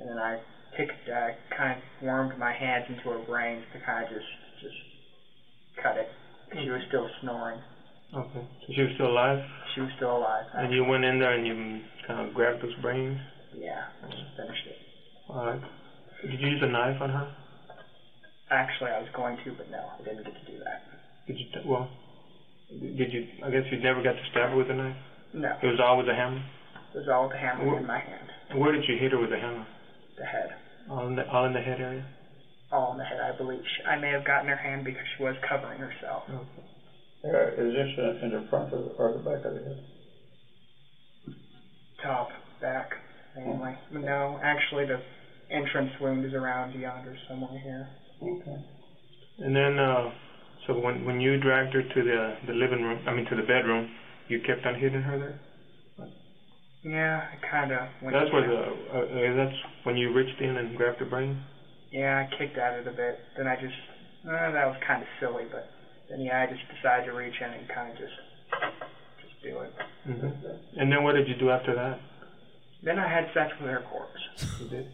[0.00, 0.36] and then I
[0.76, 4.26] picked, uh, kind of wormed my hands into her brains to kind of just,
[4.60, 4.74] just
[5.82, 6.08] cut it.
[6.52, 7.60] She was still snoring.
[8.14, 8.44] Okay.
[8.66, 9.38] So she was still alive,
[9.74, 10.44] She was still alive.
[10.54, 13.18] and you went in there and you kind of grabbed those brains.
[13.54, 14.76] Yeah, I just finished it.
[15.28, 15.60] All right.
[16.22, 17.28] Did you use a knife on her?
[18.50, 20.80] Actually, I was going to, but no, I didn't get to do that.
[21.26, 21.46] Did you?
[21.52, 21.88] T- well,
[22.68, 23.26] did you?
[23.44, 24.96] I guess you never got to stab her with a knife.
[25.32, 26.42] No, It was all with a hammer.
[26.94, 28.28] it was all with the hammer Wh- in my hand.
[28.56, 29.66] Where did you hit her with the hammer?
[30.20, 30.50] The head.
[30.90, 32.04] All in the all in the head area.
[32.70, 33.62] All in the head, I believe.
[33.64, 36.24] She, I may have gotten her hand because she was covering herself.
[36.28, 36.68] Okay.
[37.24, 39.80] Uh, is this uh, in the front or, or the back of the head?
[42.02, 42.28] Top,
[42.60, 42.90] back,
[43.34, 43.72] mainly.
[43.92, 45.00] No, actually, the
[45.50, 47.88] entrance wound is around yonder somewhere here.
[48.22, 48.56] Okay.
[49.38, 50.10] And then, uh,
[50.66, 53.42] so when when you dragged her to the the living room, I mean to the
[53.42, 53.88] bedroom,
[54.28, 55.40] you kept on hitting her there.
[56.82, 58.14] Yeah, I kind of went.
[58.16, 61.42] That's where the uh, uh, that's when you reached in and grabbed the brain.
[61.90, 63.18] Yeah, I kicked at it a bit.
[63.36, 63.74] Then I just.
[64.26, 65.70] Uh, that was kind of silly, but
[66.08, 68.12] then yeah, I just decided to reach in and kind of just,
[69.22, 69.72] just do it.
[70.04, 70.28] hmm
[70.78, 71.98] And then what did you do after that?
[72.82, 74.20] Then I had sex with her corpse.
[74.60, 74.86] You did.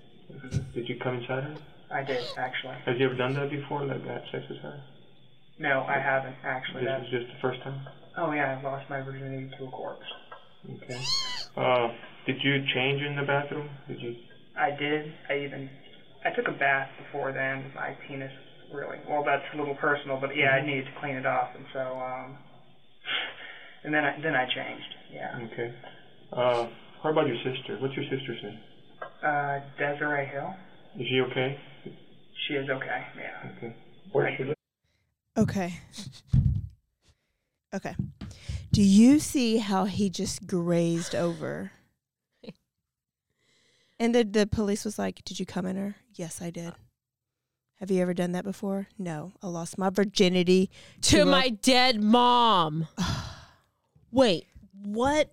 [0.74, 1.56] Did you come inside her?
[1.90, 2.74] I did actually.
[2.84, 3.84] Have you ever done that before?
[3.84, 4.80] Like had sex with her?
[5.58, 6.84] No, I haven't actually.
[6.84, 7.80] This is just the first time.
[8.16, 10.06] oh yeah, I lost my virginity to a corpse.
[10.74, 11.00] Okay.
[11.56, 11.88] Uh,
[12.26, 13.68] did you change in the bathroom?
[13.88, 14.16] Did you?
[14.58, 15.12] I did.
[15.28, 15.68] I even
[16.24, 17.70] I took a bath before then.
[17.74, 18.32] My penis
[18.72, 19.22] really well.
[19.24, 22.36] That's a little personal, but yeah, I needed to clean it off, and so um,
[23.84, 24.94] and then I then I changed.
[25.12, 25.38] Yeah.
[25.52, 25.74] Okay.
[26.32, 26.68] Uh,
[27.02, 27.78] how about your sister?
[27.80, 28.58] What's your sister's name?
[29.22, 30.54] Uh, Desiree Hill.
[30.98, 31.58] Is she okay?
[32.48, 33.06] She is okay.
[33.16, 33.50] Yeah.
[33.56, 33.76] Okay.
[34.12, 34.56] Where she live?
[35.38, 35.74] Okay.
[37.74, 37.94] Okay.
[38.72, 41.72] Do you see how he just grazed over?
[43.98, 46.74] And the the police was like, "Did you come in her?" "Yes, I did."
[47.76, 49.32] "Have you ever done that before?" "No.
[49.42, 50.70] I lost my virginity
[51.02, 52.88] to a- my dead mom.
[54.10, 54.46] Wait,
[54.82, 55.32] what?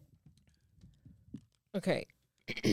[1.76, 2.06] Okay.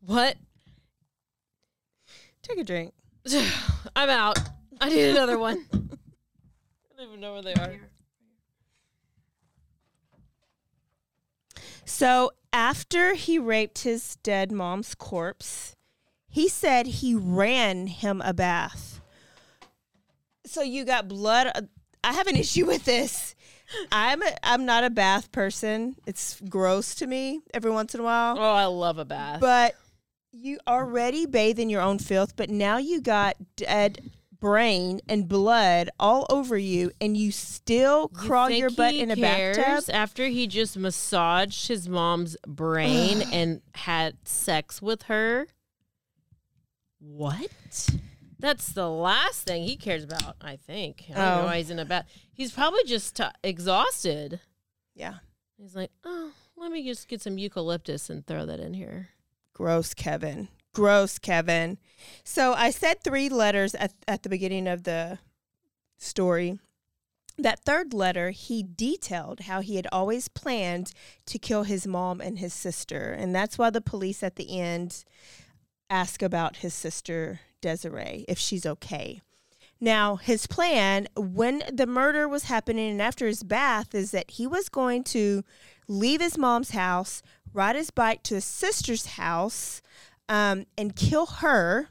[0.00, 0.36] what?
[2.42, 2.92] Take a drink.
[3.96, 4.38] I'm out.
[4.82, 5.66] I need another one.
[7.02, 7.74] Don't even know where they are.
[11.84, 15.74] So after he raped his dead mom's corpse,
[16.28, 19.00] he said he ran him a bath.
[20.46, 21.68] So you got blood.
[22.04, 23.34] I have an issue with this.
[23.90, 25.96] I'm a, I'm not a bath person.
[26.06, 28.38] It's gross to me every once in a while.
[28.38, 29.40] Oh, I love a bath.
[29.40, 29.74] But
[30.30, 34.12] you already bathe in your own filth, but now you got dead
[34.42, 39.16] brain and blood all over you, and you still You crawl your butt in a
[39.16, 39.84] bathtub.
[39.94, 45.46] after he just massaged his mom's brain and had sex with her.
[46.98, 47.50] What?
[48.38, 50.36] That's the last thing he cares about.
[50.40, 51.04] I think.
[51.10, 51.44] I don't know Oh.
[51.46, 52.06] why he's in a bath.
[52.32, 54.40] He's probably just t- exhausted.
[54.94, 55.14] Yeah.
[55.56, 59.10] He's like, oh, let me just get some eucalyptus and throw that in here.
[59.54, 60.48] Gross, Kevin.
[60.72, 61.78] Gross, Kevin.
[62.24, 65.18] So I said three letters at, at the beginning of the
[65.98, 66.58] story.
[67.38, 70.92] That third letter, he detailed how he had always planned
[71.26, 73.12] to kill his mom and his sister.
[73.12, 75.04] And that's why the police at the end
[75.88, 79.20] ask about his sister, Desiree, if she's okay.
[79.80, 84.46] Now, his plan when the murder was happening and after his bath is that he
[84.46, 85.42] was going to
[85.88, 87.20] leave his mom's house,
[87.52, 89.82] ride his bike to his sister's house,
[90.28, 91.88] um, and kill her.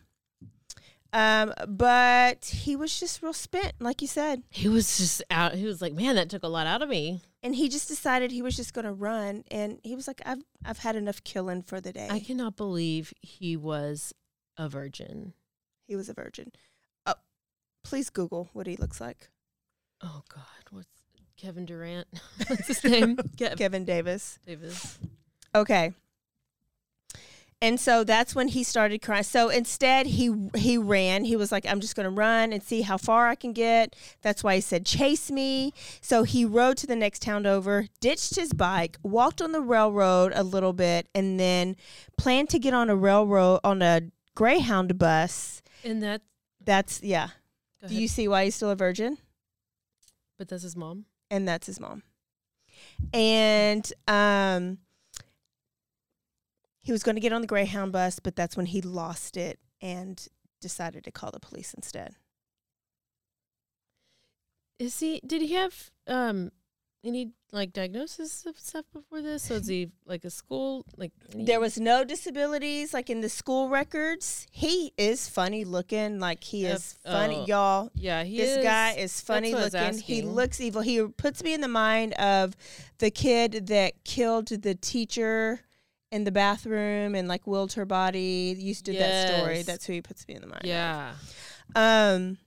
[1.14, 4.44] Um, but he was just real spent, like you said.
[4.50, 5.56] He was just out.
[5.56, 7.22] He was like, man, that took a lot out of me.
[7.44, 9.44] And he just decided he was just going to run.
[9.52, 12.08] And he was like, I've, I've had enough killing for the day.
[12.10, 14.14] I cannot believe he was
[14.58, 15.34] a virgin.
[15.88, 16.52] he was a virgin.
[17.06, 17.16] Oh,
[17.84, 19.30] please Google what he looks like.
[20.02, 20.88] Oh God, what's
[21.38, 22.08] Kevin Durant?
[22.48, 23.18] What's his name?
[23.36, 24.38] Kev- Kevin Davis.
[24.46, 25.00] Davis.
[25.56, 25.92] Okay.
[27.64, 29.24] And so that's when he started crying.
[29.24, 31.26] So instead, he he ran.
[31.26, 33.96] He was like, "I'm just going to run and see how far I can get."
[34.24, 38.36] That's why he said, "Chase me." So he rode to the next town over, ditched
[38.36, 41.76] his bike, walked on the railroad a little bit, and then
[42.18, 44.02] planned to get on a railroad on a
[44.34, 45.62] Greyhound bus.
[45.84, 46.22] And that
[46.64, 47.30] That's yeah.
[47.88, 49.18] Do you see why he's still a virgin?
[50.38, 51.06] But that's his mom.
[51.30, 52.02] and that's his mom.
[53.14, 54.80] And um,
[56.82, 59.60] he was going to get on the Greyhound bus, but that's when he lost it
[59.82, 60.28] and
[60.60, 62.16] decided to call the police instead.
[64.80, 65.22] Is he?
[65.26, 66.52] Did he have um
[67.04, 69.44] any like diagnosis of stuff before this?
[69.44, 71.12] So is he like a school like?
[71.34, 74.48] any- There was no disabilities like in the school records.
[74.52, 76.76] He is funny looking, like he Yep.
[76.76, 77.92] is funny, Oh, y'all.
[77.94, 79.12] yeah, he this guy is.
[79.14, 80.16] is funny That's what I was looking.
[80.16, 80.82] He looks evil.
[80.82, 82.56] He puts me in the mind of
[82.98, 85.62] the kid that killed the teacher
[86.12, 88.56] in the bathroom and like willed her body.
[88.58, 89.64] Used to do that story.
[89.64, 90.62] That's who he puts me in the mind.
[90.64, 90.70] of.
[90.70, 91.14] Yeah.
[91.76, 92.38] Um.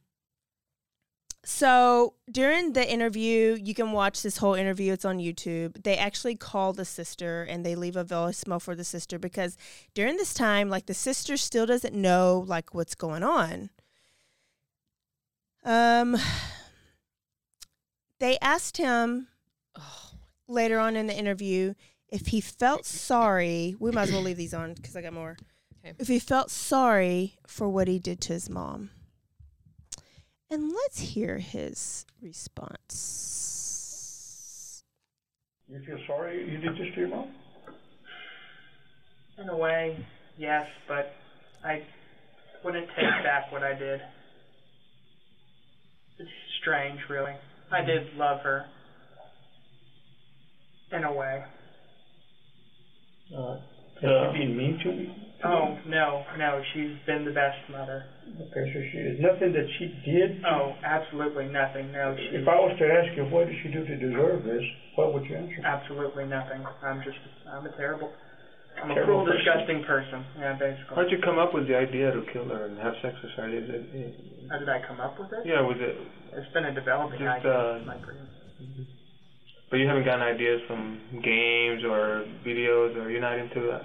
[1.47, 4.95] So during the interview, you can watch this whole interview.
[4.95, 5.83] It's on YouTube.
[5.83, 9.59] They actually call the sister and they leave a voicemail for the sister because
[9.93, 13.71] during this time, like the sister still doesn't know like what's going on.
[15.65, 16.17] Um.
[18.21, 19.29] They asked him
[20.49, 21.75] later on in the interview
[22.15, 23.75] if he felt sorry.
[23.81, 25.37] We might as well leave these on because I got more.
[25.99, 28.91] If he felt sorry for what he did to his mom.
[30.49, 33.65] And let's hear his response.
[35.69, 37.35] You feel sorry you did this to your mom?
[39.37, 40.07] In a way,
[40.39, 41.13] yes, but
[41.65, 41.83] I
[42.65, 44.01] wouldn't take back what I did.
[46.21, 47.35] It's strange, really.
[47.73, 47.87] I mm-hmm.
[47.89, 48.67] did love her.
[50.93, 51.43] In a way.
[53.33, 53.57] Uh,
[54.03, 55.11] has she been mean to you?
[55.45, 58.05] Oh, no, no, she's been the best mother.
[58.41, 60.41] Okay, so she is nothing that she did.
[60.45, 61.93] Oh, absolutely nothing.
[61.93, 62.37] No, she.
[62.37, 64.63] If I was to ask you what did she do to deserve this,
[64.95, 65.61] what would you answer?
[65.65, 66.65] Absolutely nothing.
[66.83, 67.17] I'm just,
[67.51, 68.11] I'm a terrible,
[68.83, 69.37] I'm a Terrible cruel, person.
[69.45, 70.25] disgusting person.
[70.39, 70.97] Yeah, basically.
[70.97, 73.49] How'd you come up with the idea to kill her and have sex with her?
[73.49, 74.15] Is it,
[74.51, 75.45] How did I come up with it?
[75.45, 75.97] yeah, was it?
[76.33, 77.53] It's been a developing Just, idea.
[77.53, 78.29] uh, my brain.
[79.75, 83.83] But you haven't gotten ideas from games or videos, or you're not into uh,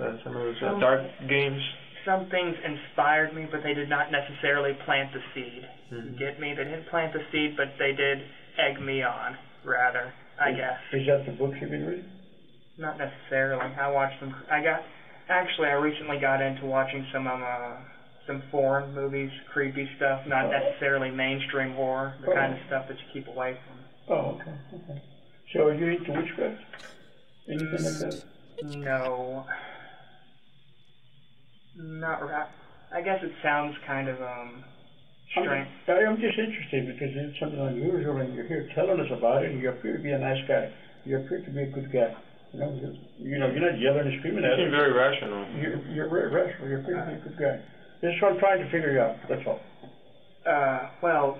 [0.00, 1.60] uh, some of those uh, Some- dark games.
[2.06, 5.68] Some things inspired me, but they did not necessarily plant the seed.
[5.92, 6.16] Mhm.
[6.18, 6.54] get me?
[6.56, 8.22] They didn't plant the seed, but they did
[8.56, 10.78] egg me on, rather, I Is- guess.
[10.92, 12.10] Is that the books you've been reading?
[12.78, 13.60] Not necessarily.
[13.76, 14.34] I watched them.
[14.50, 14.80] I got
[15.28, 15.68] actually.
[15.68, 17.76] I recently got into watching some um, uh,
[18.26, 20.24] some foreign movies, creepy stuff.
[20.26, 20.50] Not Oh.
[20.50, 22.14] necessarily mainstream horror.
[22.24, 23.79] The kind of stuff that you keep away from.
[24.10, 25.02] Oh, okay, okay.
[25.52, 26.60] So are you into witchcraft?
[27.48, 28.24] Anything like that?
[28.64, 29.46] No.
[31.76, 32.48] Not right.
[32.92, 34.64] I guess it sounds kind of um
[35.36, 35.68] I'm, strange.
[35.86, 39.52] I am just interested because it's something unusual and you're here telling us about it
[39.52, 40.72] and you appear to be a nice guy.
[41.04, 42.14] You appear to be a good guy.
[42.52, 44.80] You know, you, you know, you're not yelling and screaming You at seem us.
[44.80, 45.46] very rational.
[45.54, 46.68] You're, you're very rational.
[46.68, 47.62] You appear to be a good guy.
[48.02, 49.16] This is what I'm trying to figure out.
[49.28, 49.60] That's all.
[50.44, 51.38] Uh, well,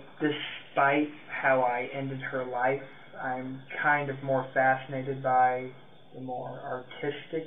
[0.75, 2.83] despite how I ended her life,
[3.21, 5.71] I'm kind of more fascinated by
[6.15, 7.45] the more artistic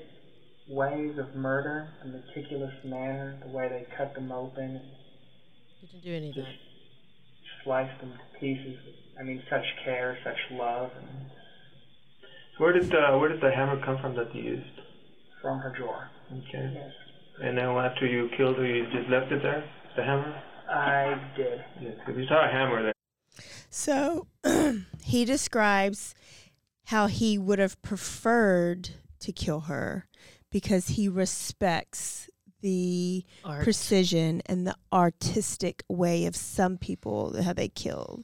[0.70, 4.82] ways of murder, the meticulous manner, the way they cut them open and
[5.82, 6.56] You didn't do any of that.
[7.64, 8.78] slice them to pieces.
[9.20, 11.30] I mean, such care, such love, and
[12.58, 14.80] Where did the where did the hammer come from that you used?
[15.42, 16.10] from her drawer.
[16.32, 16.72] Okay.
[16.74, 16.92] Yes.
[17.44, 20.42] And then after you killed her, you just left it there, the hammer.
[20.70, 21.62] I did.
[21.82, 22.94] Yeah, 'cause we saw a hammer there.
[23.70, 24.28] So
[25.04, 26.14] he describes
[26.86, 28.90] how he would have preferred
[29.22, 30.08] to kill her
[30.52, 32.30] because he respects
[32.62, 33.64] the Art.
[33.64, 38.24] precision and the artistic way of some people how they kill.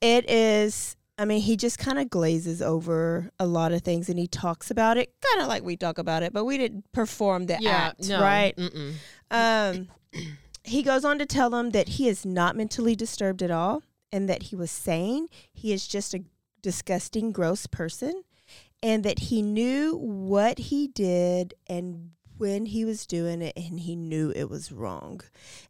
[0.00, 4.18] It is I mean, he just kind of glazes over a lot of things and
[4.18, 7.44] he talks about it kind of like we talk about it, but we didn't perform
[7.46, 8.56] the Yeah, act, no, right?
[8.56, 8.94] mm-mm.
[9.30, 9.88] Um,
[10.64, 14.28] he goes on to tell them that he is not mentally disturbed at all and
[14.28, 15.28] that he was sane.
[15.52, 16.24] He is just a
[16.62, 18.22] disgusting, gross person
[18.82, 23.94] and that he knew what he did and when he was doing it and he
[23.94, 25.20] knew it was wrong.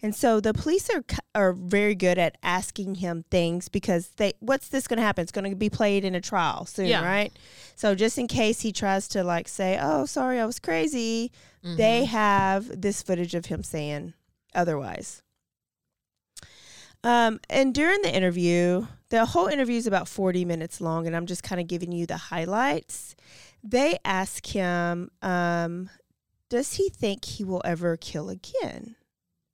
[0.01, 1.03] And so the police are
[1.35, 5.23] are very good at asking him things because they what's this going to happen?
[5.23, 7.05] It's going to be played in a trial soon, Yeah.
[7.05, 7.33] right?
[7.75, 12.03] So just in case he tries to like say, "Oh, sorry, I was crazy." They
[12.03, 12.13] mm-hmm.
[12.13, 14.15] have this footage of him saying
[14.55, 15.23] otherwise.
[17.03, 21.27] Um, and during the interview, the whole interview is about 40 minutes long, and I'm
[21.27, 23.17] just kind of giving you the highlights.
[23.63, 25.91] They ask him, um,
[26.49, 28.97] does he think he will ever kill again?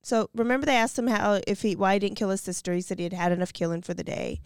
[0.03, 2.73] So remember, they asked him how if he why he didn't kill his sister.
[2.73, 4.41] He said he had had enough killing for the day,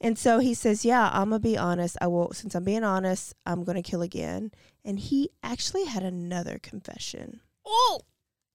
[0.00, 1.96] and so he says, "Yeah, I'm gonna be honest.
[2.00, 2.32] I will.
[2.32, 4.52] Since I'm being honest, I'm gonna kill again."
[4.84, 7.40] And he actually had another confession.
[7.66, 8.02] Oh,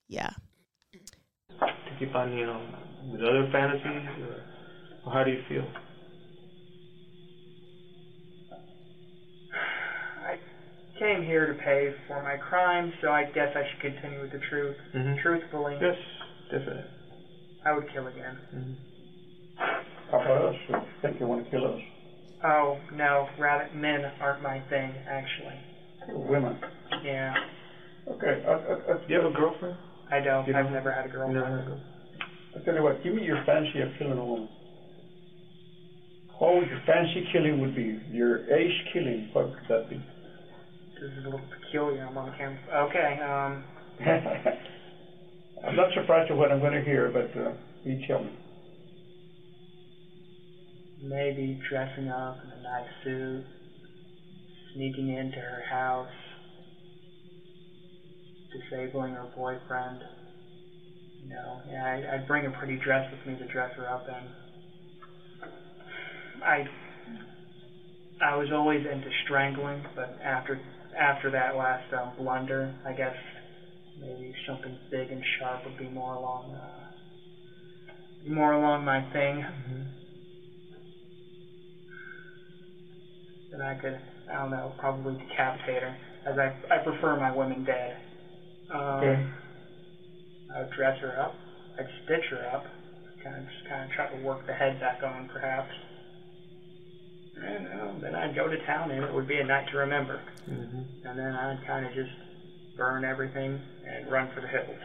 [0.07, 0.31] yeah
[1.59, 2.65] to keep on, you know,
[3.11, 4.41] with other fantasies, or,
[5.05, 5.67] or how do you feel?
[10.25, 10.37] I
[10.99, 14.39] came here to pay for my crime, so I guess I should continue with the
[14.49, 15.21] truth, mm-hmm.
[15.21, 15.77] truthfully.
[15.81, 15.95] Yes,
[16.51, 16.83] definitely.
[17.65, 18.37] I would kill again.
[18.53, 18.73] Mm-hmm.
[20.11, 20.55] How about us?
[20.69, 21.79] You think you want to kill us?
[22.43, 25.55] Oh no, rabbit men aren't my thing, actually.
[26.09, 26.59] Women.
[27.03, 27.33] Yeah.
[28.07, 28.43] Okay.
[28.45, 29.75] Uh, uh, uh do you have a girlfriend?
[30.11, 30.47] I don't.
[30.47, 31.67] You I've never had a girlfriend.
[31.67, 31.77] No.
[32.55, 33.03] I tell you what.
[33.03, 34.49] Give me your fancy of killing a woman.
[36.39, 37.99] What would your fancy killing would be?
[38.11, 39.29] Your ace killing.
[39.33, 39.95] What could that be?
[40.99, 42.05] This is a little peculiar.
[42.05, 42.59] I'm on camera.
[42.89, 43.19] Okay.
[43.21, 43.63] Um.
[45.65, 47.53] I'm not surprised at what I'm going to hear, but uh,
[47.83, 48.31] you tell me.
[51.01, 53.43] maybe dressing up in a nice suit,
[54.73, 56.07] sneaking into her house,
[58.75, 60.03] disabling her boyfriend.
[61.23, 64.07] You know, yeah, I, I'd bring a pretty dress with me to dress her up
[64.07, 64.31] in.
[66.43, 66.65] I
[68.21, 70.59] I was always into strangling, but after
[70.97, 73.15] after that last um, blunder, I guess
[73.99, 76.91] maybe something big and sharp would be more along uh,
[78.27, 79.43] more along my thing.
[83.51, 83.97] Then I could,
[84.29, 85.95] I don't know, probably decapitate her,
[86.25, 87.97] as I I prefer my women dead.
[88.69, 89.25] Um, Okay.
[90.53, 91.33] I would dress her up.
[91.77, 92.63] I'd stitch her up.
[93.23, 95.71] Kind of just kind of try to work the head back on, perhaps.
[97.35, 100.21] And uh, then I'd go to town, and it would be a night to remember.
[100.49, 101.07] Mm-hmm.
[101.07, 102.11] And then I'd kind of just
[102.77, 104.77] burn everything and run for the hills.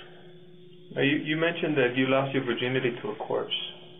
[0.96, 3.54] Now, you, you mentioned that you lost your virginity to a corpse.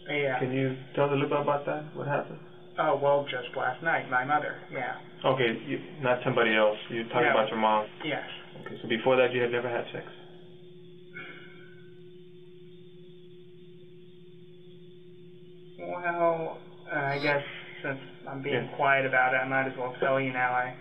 [0.09, 0.39] Yeah.
[0.41, 1.95] Can you tell us a little bit about that?
[1.95, 2.39] What happened?
[2.78, 4.57] Oh well, just last night, my mother.
[4.72, 4.97] Yeah.
[5.24, 6.78] Okay, you, not somebody else.
[6.89, 7.31] You're talking No.
[7.33, 7.87] about your mom.
[8.05, 8.24] Yes.
[8.61, 10.07] Okay, so before that, you had never had sex.
[15.79, 16.59] Well,
[16.91, 17.43] uh, I guess
[17.83, 17.99] since
[18.29, 18.77] I'm being Yeah.
[18.77, 20.53] quiet about it, I might as well tell you now.
[20.53, 20.75] I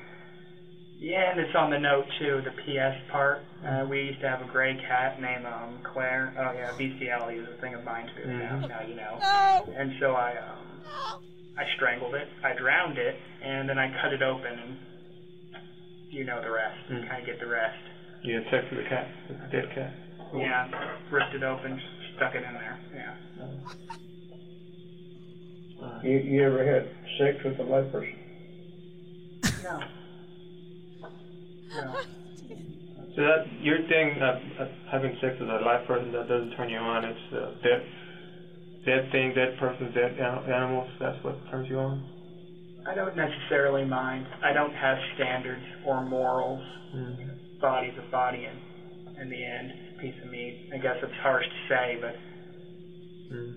[1.01, 3.41] yeah, and it's on the note too, the PS part.
[3.65, 6.33] Uh, we used to have a gray cat named um, Claire.
[6.37, 8.27] Oh yeah, bestiality is a thing of mine too.
[8.27, 8.67] Now, Mhm.
[8.67, 9.17] now you know.
[9.21, 9.73] No.
[9.77, 10.81] And so I um,
[11.57, 14.77] I strangled it, I drowned it, and then I cut it open, and
[16.09, 16.75] you know the rest.
[16.89, 17.07] You Mm.
[17.07, 17.77] kind of get the rest.
[18.23, 19.93] You had sex with a cat, with a dead cat.
[20.35, 20.67] Yeah,
[21.09, 21.79] ripped it open,
[22.15, 22.77] stuck it in there.
[22.93, 23.15] Yeah.
[26.03, 26.85] You, you ever had
[27.17, 28.15] sex with a live person?
[29.63, 29.79] No.
[31.75, 31.95] No.
[33.15, 36.69] So that your thing, uh, uh, having sex with a live person, that doesn't turn
[36.69, 37.05] you on.
[37.05, 37.83] It's uh, dead,
[38.85, 40.89] dead thing, dead person, dead an- animals.
[40.99, 42.03] That's what turns you on.
[42.87, 44.25] I don't necessarily mind.
[44.43, 46.63] I don't have standards or morals.
[46.95, 47.17] Mm.
[47.59, 48.57] Body's a body, and
[49.21, 50.69] in the end, it's a piece of meat.
[50.73, 52.15] I guess it's harsh to say, but
[53.29, 53.53] Mm.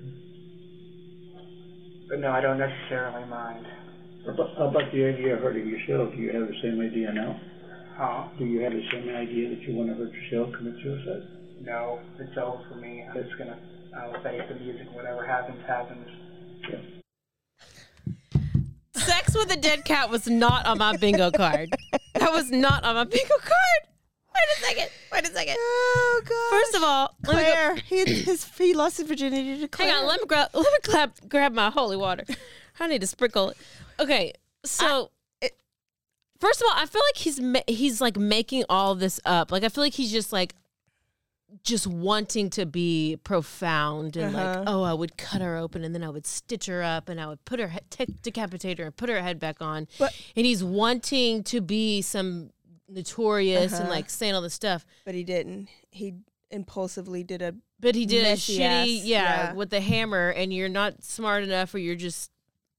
[2.08, 3.64] but no, I don't necessarily mind.
[4.26, 6.12] How about, about the idea of hurting yourself?
[6.14, 7.40] Do you have the same idea now?
[7.96, 8.28] Huh?
[8.38, 11.22] Do you have the same idea that you want to hurt yourself, commit suicide?
[11.62, 13.04] No, it's over for me.
[13.08, 13.58] I'm just gonna.
[13.96, 14.86] I'll face the music.
[14.94, 16.08] Whatever happens, happens.
[19.04, 21.70] Sex with a dead cat was not on my bingo card.
[22.14, 23.88] That was not on my bingo card.
[24.34, 24.88] Wait a second.
[25.12, 25.56] Wait a second.
[25.58, 26.50] Oh God.
[26.58, 29.88] First of all, let me go- Claire, he, his, he lost his virginity to Claire.
[29.90, 32.24] Hang on, let me grab let me grab grab my holy water.
[32.80, 33.56] I need to sprinkle it.
[34.00, 34.32] Okay,
[34.64, 35.52] so it,
[36.40, 39.50] first of all, I feel like he's ma- he's like making all this up.
[39.52, 40.54] Like I feel like he's just like
[41.64, 44.58] just wanting to be profound and Uh-huh.
[44.60, 47.20] like, oh, I would cut her open and then I would stitch her up and
[47.20, 49.86] I would put her he- te- decapitate her and put her head back on.
[49.98, 52.50] But- and he's wanting to be some
[52.88, 53.90] notorious and Uh-huh.
[53.90, 54.84] like saying all this stuff.
[55.04, 55.68] But he didn't.
[55.90, 56.14] He
[56.50, 57.54] impulsively did a.
[57.80, 59.52] But he did a shitty, ass- yeah, yeah.
[59.54, 62.30] with the hammer, and you're not smart enough, or you're just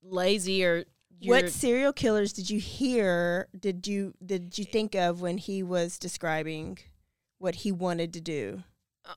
[0.01, 0.85] lazy, or
[1.25, 3.47] What serial killers did you hear?
[3.57, 6.77] Did you did you think of when he was describing
[7.43, 8.63] what he wanted to do?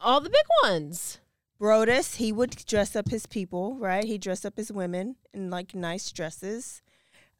[0.00, 1.18] all the big ones.
[1.60, 4.04] Brudos, he would dress up his people, right?
[4.04, 6.82] He dressed up his women in like nice dresses.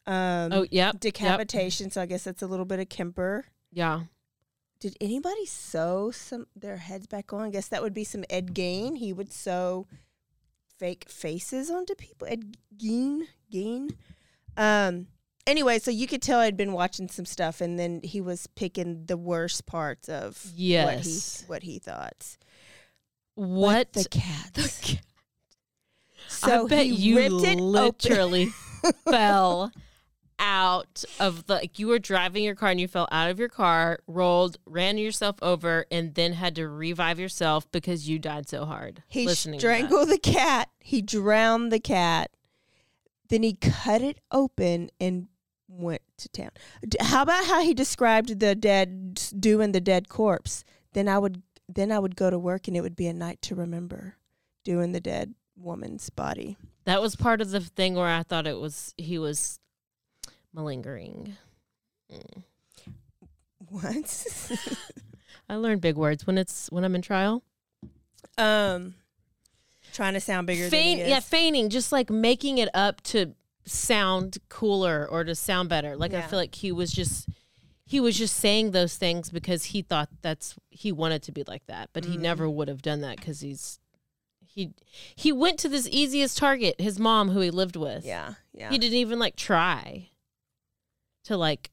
[0.07, 1.01] Um, Oh, yep, yep.
[1.01, 1.91] decapitation.
[1.91, 3.47] So I guess that's a little bit of Kemper.
[3.73, 4.03] Yeah,
[4.79, 7.43] Did anybody sew some their heads back on?
[7.43, 8.95] I guess that would be some Ed Gain.
[8.97, 9.87] He would sew
[10.79, 12.29] fake faces onto people.
[12.31, 13.23] Ed Gein,
[13.53, 13.91] Gein.
[14.57, 15.09] Um.
[15.47, 19.07] Anyway, so you could tell I'd been watching some stuff, and then he was picking
[19.07, 21.45] the worst parts of what he Yes.
[21.47, 22.37] what he thought.
[23.35, 24.97] what the cats?
[26.43, 27.73] I bet he you ripped it open.
[27.73, 28.47] literally
[29.09, 29.71] fell
[30.39, 33.49] out of the like you were driving your car and you fell out of your
[33.49, 38.65] car, rolled, ran yourself over, and then had to revive yourself because you died so
[38.65, 39.03] hard.
[39.09, 39.77] He listening to that.
[39.77, 40.69] strangled the cat.
[40.81, 42.33] He drowned the cat.
[43.29, 45.29] Then he cut it open and
[45.69, 46.51] went to town.
[47.01, 50.65] How about how he described the dead doing the dead corpse?
[50.93, 53.43] Then I would then I would go to work and it would be a night
[53.43, 54.15] to remember
[54.65, 56.57] doing the dead woman's body.
[56.85, 59.59] That was part of the thing where I thought it was he was
[60.53, 61.37] malingering.
[62.13, 62.43] Mm.
[63.69, 64.27] What?
[65.49, 67.43] I learned big words when it's when I'm in trial.
[68.39, 68.95] um
[69.93, 73.35] trying to sound bigger Feign, yeah, feigning, just like making it up to
[73.67, 75.97] sound cooler or to sound better.
[75.97, 77.29] Like I feel like he was just
[77.85, 81.67] he was just saying those things because he thought that's he wanted to be like
[81.67, 82.21] that, but he Mhm.
[82.21, 83.79] never would have done that because he's
[84.45, 84.71] he
[85.15, 88.05] he went to this easiest target, his mom, who he lived with.
[88.05, 88.71] Yeah, yeah.
[88.71, 90.11] He didn't even like try
[91.25, 91.71] to like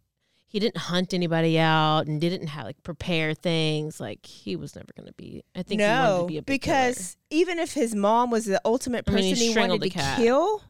[0.47, 3.99] he didn't hunt anybody out and didn't have like prepare things.
[3.99, 5.43] Like he was never going to be.
[5.55, 6.89] I think he wanted no, to be a big killer.
[6.89, 9.89] because even if his mom was the ultimate I person mean, he he, wanted to
[9.89, 10.17] cat.
[10.19, 10.61] kill,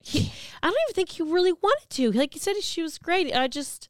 [0.00, 0.32] he,
[0.62, 2.12] I don't even think he really wanted to.
[2.12, 3.34] Like he said, she was great.
[3.34, 3.88] I just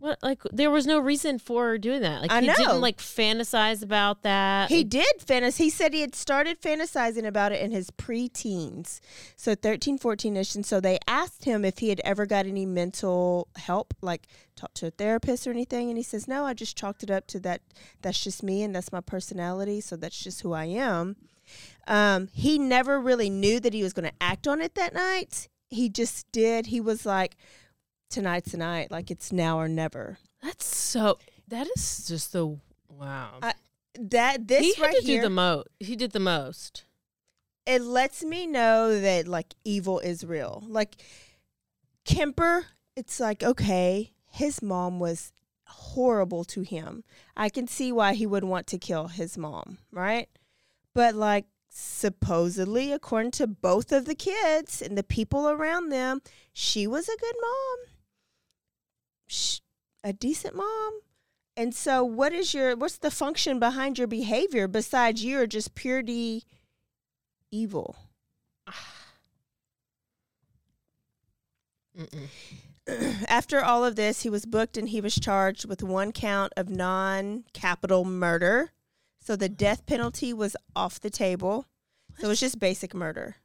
[0.00, 2.22] what like there was no reason for doing that.
[2.22, 2.54] Like I he know.
[2.54, 4.70] didn't like fantasize about that.
[4.70, 5.58] He did fantasize.
[5.58, 9.00] He said he had started fantasizing about it in his preteens,
[9.36, 10.54] so 13, 14 ish.
[10.54, 14.26] And so they asked him if he had ever got any mental help, like
[14.56, 15.90] talked to a therapist or anything.
[15.90, 17.60] And he says, No, I just chalked it up to that.
[18.00, 19.82] That's just me and that's my personality.
[19.82, 21.16] So that's just who I am.
[21.86, 25.48] Um, he never really knew that he was going to act on it that night.
[25.68, 26.66] He just did.
[26.66, 27.36] He was like,
[28.10, 28.90] Tonight's the night.
[28.90, 30.18] Like it's now or never.
[30.42, 31.18] That's so.
[31.48, 33.34] That is just the wow.
[33.42, 33.54] I,
[33.98, 35.68] that this he had right to here, do the most.
[35.78, 36.84] He did the most.
[37.66, 40.64] it lets me know that like evil is real.
[40.66, 40.96] Like
[42.04, 45.32] Kemper, it's like okay, his mom was
[45.66, 47.04] horrible to him.
[47.36, 50.28] I can see why he would want to kill his mom, right?
[50.94, 56.20] But like supposedly according to both of the kids and the people around them,
[56.52, 57.78] she was a good mom.
[59.26, 59.60] Sh-
[60.02, 61.00] a decent mom.
[61.56, 66.44] And so what is your what's the function behind your behavior besides you're just purely
[67.50, 67.96] evil?
[73.28, 76.68] After all of this, he was booked and he was charged with one count of
[76.68, 78.72] non capital murder.
[79.22, 81.66] So the death penalty was off the table.
[82.18, 83.36] So it was just basic murder.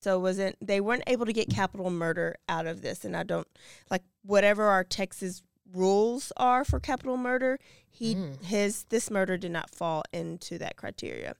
[0.00, 3.04] So it wasn't they weren't able to get capital murder out of this.
[3.04, 3.46] And I don't
[3.90, 7.58] like whatever our Texas rules are for capital murder,
[7.90, 8.42] he Mm.
[8.44, 11.34] his this murder did not fall into that criteria.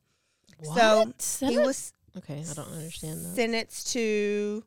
[0.58, 0.76] What?
[1.22, 3.34] So That he was Okay, I don't understand that.
[3.36, 4.64] sentenced to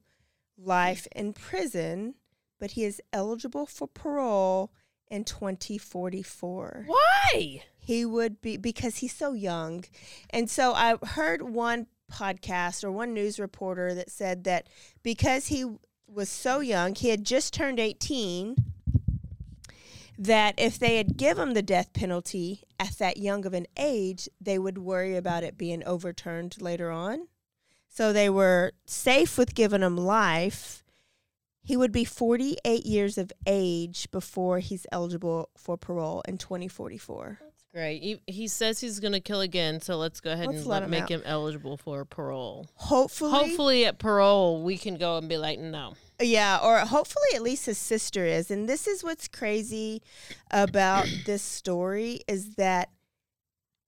[0.57, 2.15] life in prison,
[2.59, 4.71] but he is eligible for parole
[5.09, 6.85] in 2044.
[6.87, 7.63] Why?
[7.83, 9.85] He would be because he's so young.
[10.29, 14.67] And so I heard one podcast or one news reporter that said that
[15.01, 15.65] because he
[16.07, 18.55] was so young, he had just turned 18,
[20.15, 24.29] that if they had given him the death penalty at that young of an age,
[24.39, 27.27] they would worry about it being overturned later on.
[27.89, 30.83] So they were safe with giving him life.
[31.63, 37.39] He would be 48 years of age before he's eligible for parole in 2044.
[37.73, 38.01] Great.
[38.01, 40.75] He, he says he's going to kill again, so let's go ahead Let's and let
[40.81, 41.09] let, him make out.
[41.09, 42.67] him eligible for parole.
[42.75, 45.93] Hopefully, Hopefully, at parole, we can go and be like, no.
[46.19, 48.51] Yeah, or hopefully at least his sister is.
[48.51, 50.01] And this is what's crazy
[50.51, 52.89] about this story is that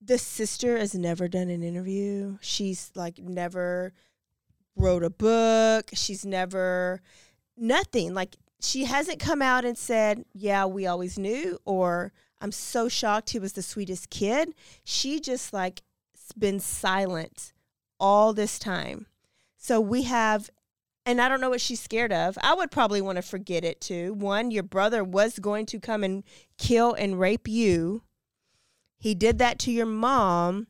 [0.02, 2.38] the sister has never done an interview.
[2.42, 3.94] She's like never
[4.76, 5.90] wrote a book.
[5.94, 7.02] She's never
[7.58, 8.14] nothing.
[8.14, 12.12] Like she hasn't come out and said, "Yeah, we always knew," or
[12.44, 15.82] "I'm so shocked he was the sweetest kid." She just like
[16.38, 17.54] been silent
[18.00, 19.08] all this time.
[19.58, 20.50] So we have
[21.06, 22.38] and I don't know what she's scared of.
[22.42, 24.14] I would probably want to forget it too.
[24.14, 26.24] One, your brother was going to come and
[26.58, 28.04] kill and rape you.
[29.00, 30.68] He did that to your mom.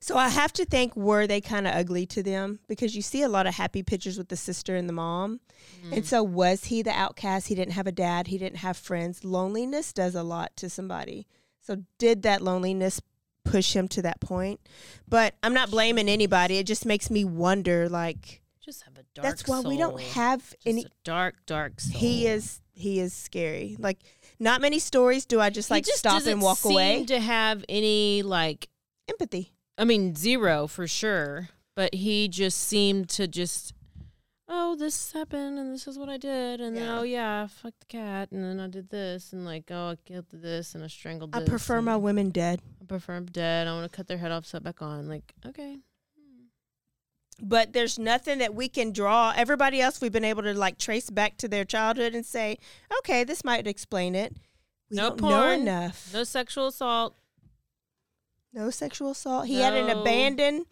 [0.00, 3.22] So I have to think were they kind of ugly to them because you see
[3.22, 5.40] a lot of happy pictures with the sister and the mom.
[5.84, 6.02] And mm-hmm.
[6.02, 7.48] so was he the outcast?
[7.48, 9.24] He didn't have a dad, he didn't have friends.
[9.24, 11.26] Loneliness does a lot to somebody.
[11.60, 13.00] So did that loneliness
[13.44, 14.60] push him to that point?
[15.06, 16.58] But I'm not blaming anybody.
[16.58, 20.40] It just makes me wonder like Just have a dark that's why we don't have
[20.40, 21.98] Just any a dark, dark soul.
[21.98, 23.76] he is he is scary.
[23.78, 23.98] Like
[24.38, 27.04] not many stories do I just He like just stop and walk seem away.
[27.06, 28.68] to have any like
[29.08, 29.52] empathy.
[29.78, 31.48] I mean, zero for sure.
[31.76, 33.72] But he just seemed to just,
[34.48, 37.86] oh, this happened and this is what I did, and then oh yeah, fuck the
[37.86, 41.36] cat, and then I did this, and like oh, I killed this, and I strangled.
[41.36, 42.60] I prefer my women dead.
[42.82, 43.68] I prefer them dead.
[43.68, 45.08] I want to cut their head off, set back on.
[45.08, 45.76] Like okay,
[47.40, 49.32] but there's nothing that we can draw.
[49.36, 52.58] Everybody else we've been able to like trace back to their childhood and say,
[52.98, 54.34] okay, this might explain it.
[54.90, 55.32] We no don't porn.
[55.32, 56.10] know enough.
[56.12, 57.14] No sexual assault.
[58.52, 59.46] No sexual assault.
[59.46, 60.00] He had an No.
[60.00, 60.66] abandoned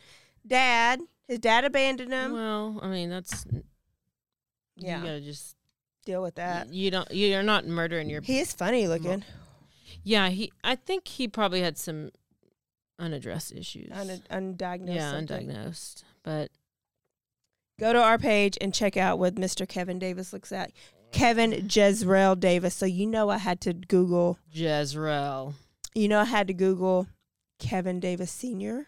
[0.46, 1.00] dad.
[1.28, 2.32] His dad abandoned him.
[2.32, 3.44] Well, I mean that's
[4.76, 4.98] Yeah.
[5.00, 5.56] You gotta just
[6.04, 6.72] deal with that.
[6.72, 7.10] You don't.
[7.10, 8.20] You're not murdering your.
[8.22, 9.24] He is funny looking.
[10.04, 10.52] Yeah, he.
[10.62, 12.10] I think he probably had some
[12.98, 13.90] unaddressed issues.
[13.92, 14.22] Un-
[14.56, 14.94] undiagnosed.
[14.94, 15.48] yeah, something.
[15.48, 16.02] undiagnosed.
[16.22, 16.50] But
[17.78, 19.68] Go to our page and check out what Mr.
[19.68, 20.72] Kevin Davis looks at.
[21.12, 22.74] Kevin Jezreel Davis.
[22.74, 24.38] So you know I had to Google.
[24.50, 25.54] Jezreel.
[25.94, 27.06] You know I had to Google
[27.58, 28.86] Kevin Davis Senior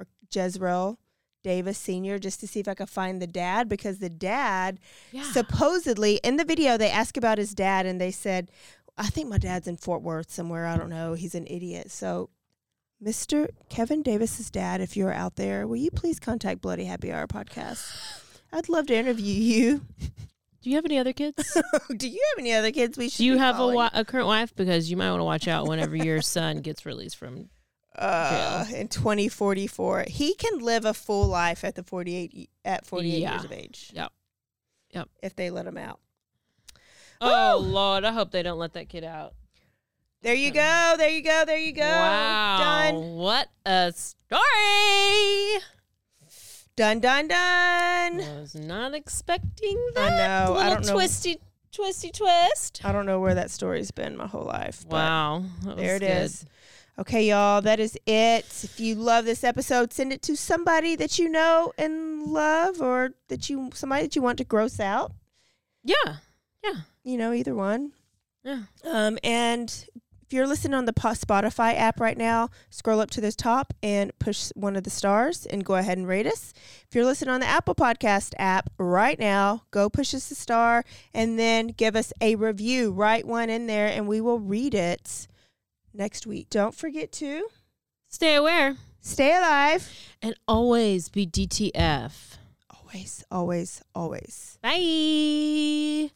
[0.00, 0.98] or Jezreel
[1.42, 4.80] Davis Senior just to see if I could find the dad because the dad
[5.12, 5.22] Yeah.
[5.32, 8.50] supposedly in the video they ask about his dad and they said,
[8.98, 10.66] I think my dad's in Fort Worth somewhere.
[10.66, 11.14] I don't know.
[11.14, 11.90] He's an idiot.
[11.90, 12.30] So
[13.04, 13.48] Mr.
[13.68, 17.84] Kevin Davis's dad, if you're out there, will you please contact Bloody Happy Hour podcast?
[18.52, 19.82] I'd love to interview you.
[20.62, 21.56] do you have any other kids?
[21.96, 24.26] Do you have any other kids we should Do you have a, wi- a current
[24.26, 24.54] wife?
[24.56, 27.50] Because you might want to watch out whenever your son gets released from.
[27.98, 30.04] Uh, in 2044.
[30.08, 33.32] He can live a full life at the 48 at 48 Yeah.
[33.32, 33.90] years of age.
[33.94, 34.12] Yep.
[34.92, 35.08] Yep.
[35.22, 36.00] If they let him out.
[37.20, 39.34] Oh Lord, I hope they don't let that kid out.
[40.22, 40.94] There you go.
[40.98, 41.44] There you go.
[41.46, 41.82] There you go.
[41.82, 42.58] Wow.
[42.90, 42.94] Done.
[43.16, 45.62] What a story.
[46.74, 47.00] Done.
[47.00, 47.28] Done.
[47.28, 48.20] Done.
[48.20, 50.44] I was not expecting I that.
[50.48, 50.52] know.
[50.54, 50.92] Little I don't know.
[50.94, 51.38] twisty,
[51.72, 52.80] twisty twist.
[52.84, 54.84] I don't know where that story's been my whole life.
[54.88, 55.44] but Wow.
[55.64, 56.10] There it good.
[56.10, 56.44] is.
[56.98, 58.46] Okay, y'all, that is it.
[58.64, 63.10] If you love this episode, send it to somebody that you know and love or
[63.28, 65.12] that you somebody that you want to gross out.
[65.84, 66.16] Yeah.
[66.64, 66.80] Yeah.
[67.04, 67.92] You know, either one.
[68.42, 68.62] Yeah.
[68.82, 69.70] Um, and
[70.26, 74.10] if you're listening on the Spotify app right now, scroll up to the top and
[74.18, 76.54] push one of the stars and go ahead and rate us.
[76.88, 80.82] If you're listening on the Apple Podcast app right now, go push us a star
[81.12, 82.90] and then give us a review.
[82.90, 85.28] Write one in there and we will read it
[85.96, 86.48] next week.
[86.50, 87.48] Don't forget to
[88.08, 89.88] Stay aware stay alive.
[90.22, 92.36] and always be DTF.
[92.70, 94.58] Always, always, always.
[94.62, 96.10] Bye.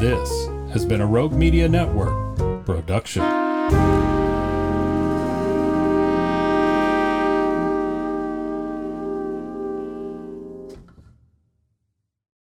[0.00, 3.22] This has been a Rogue Media Network production.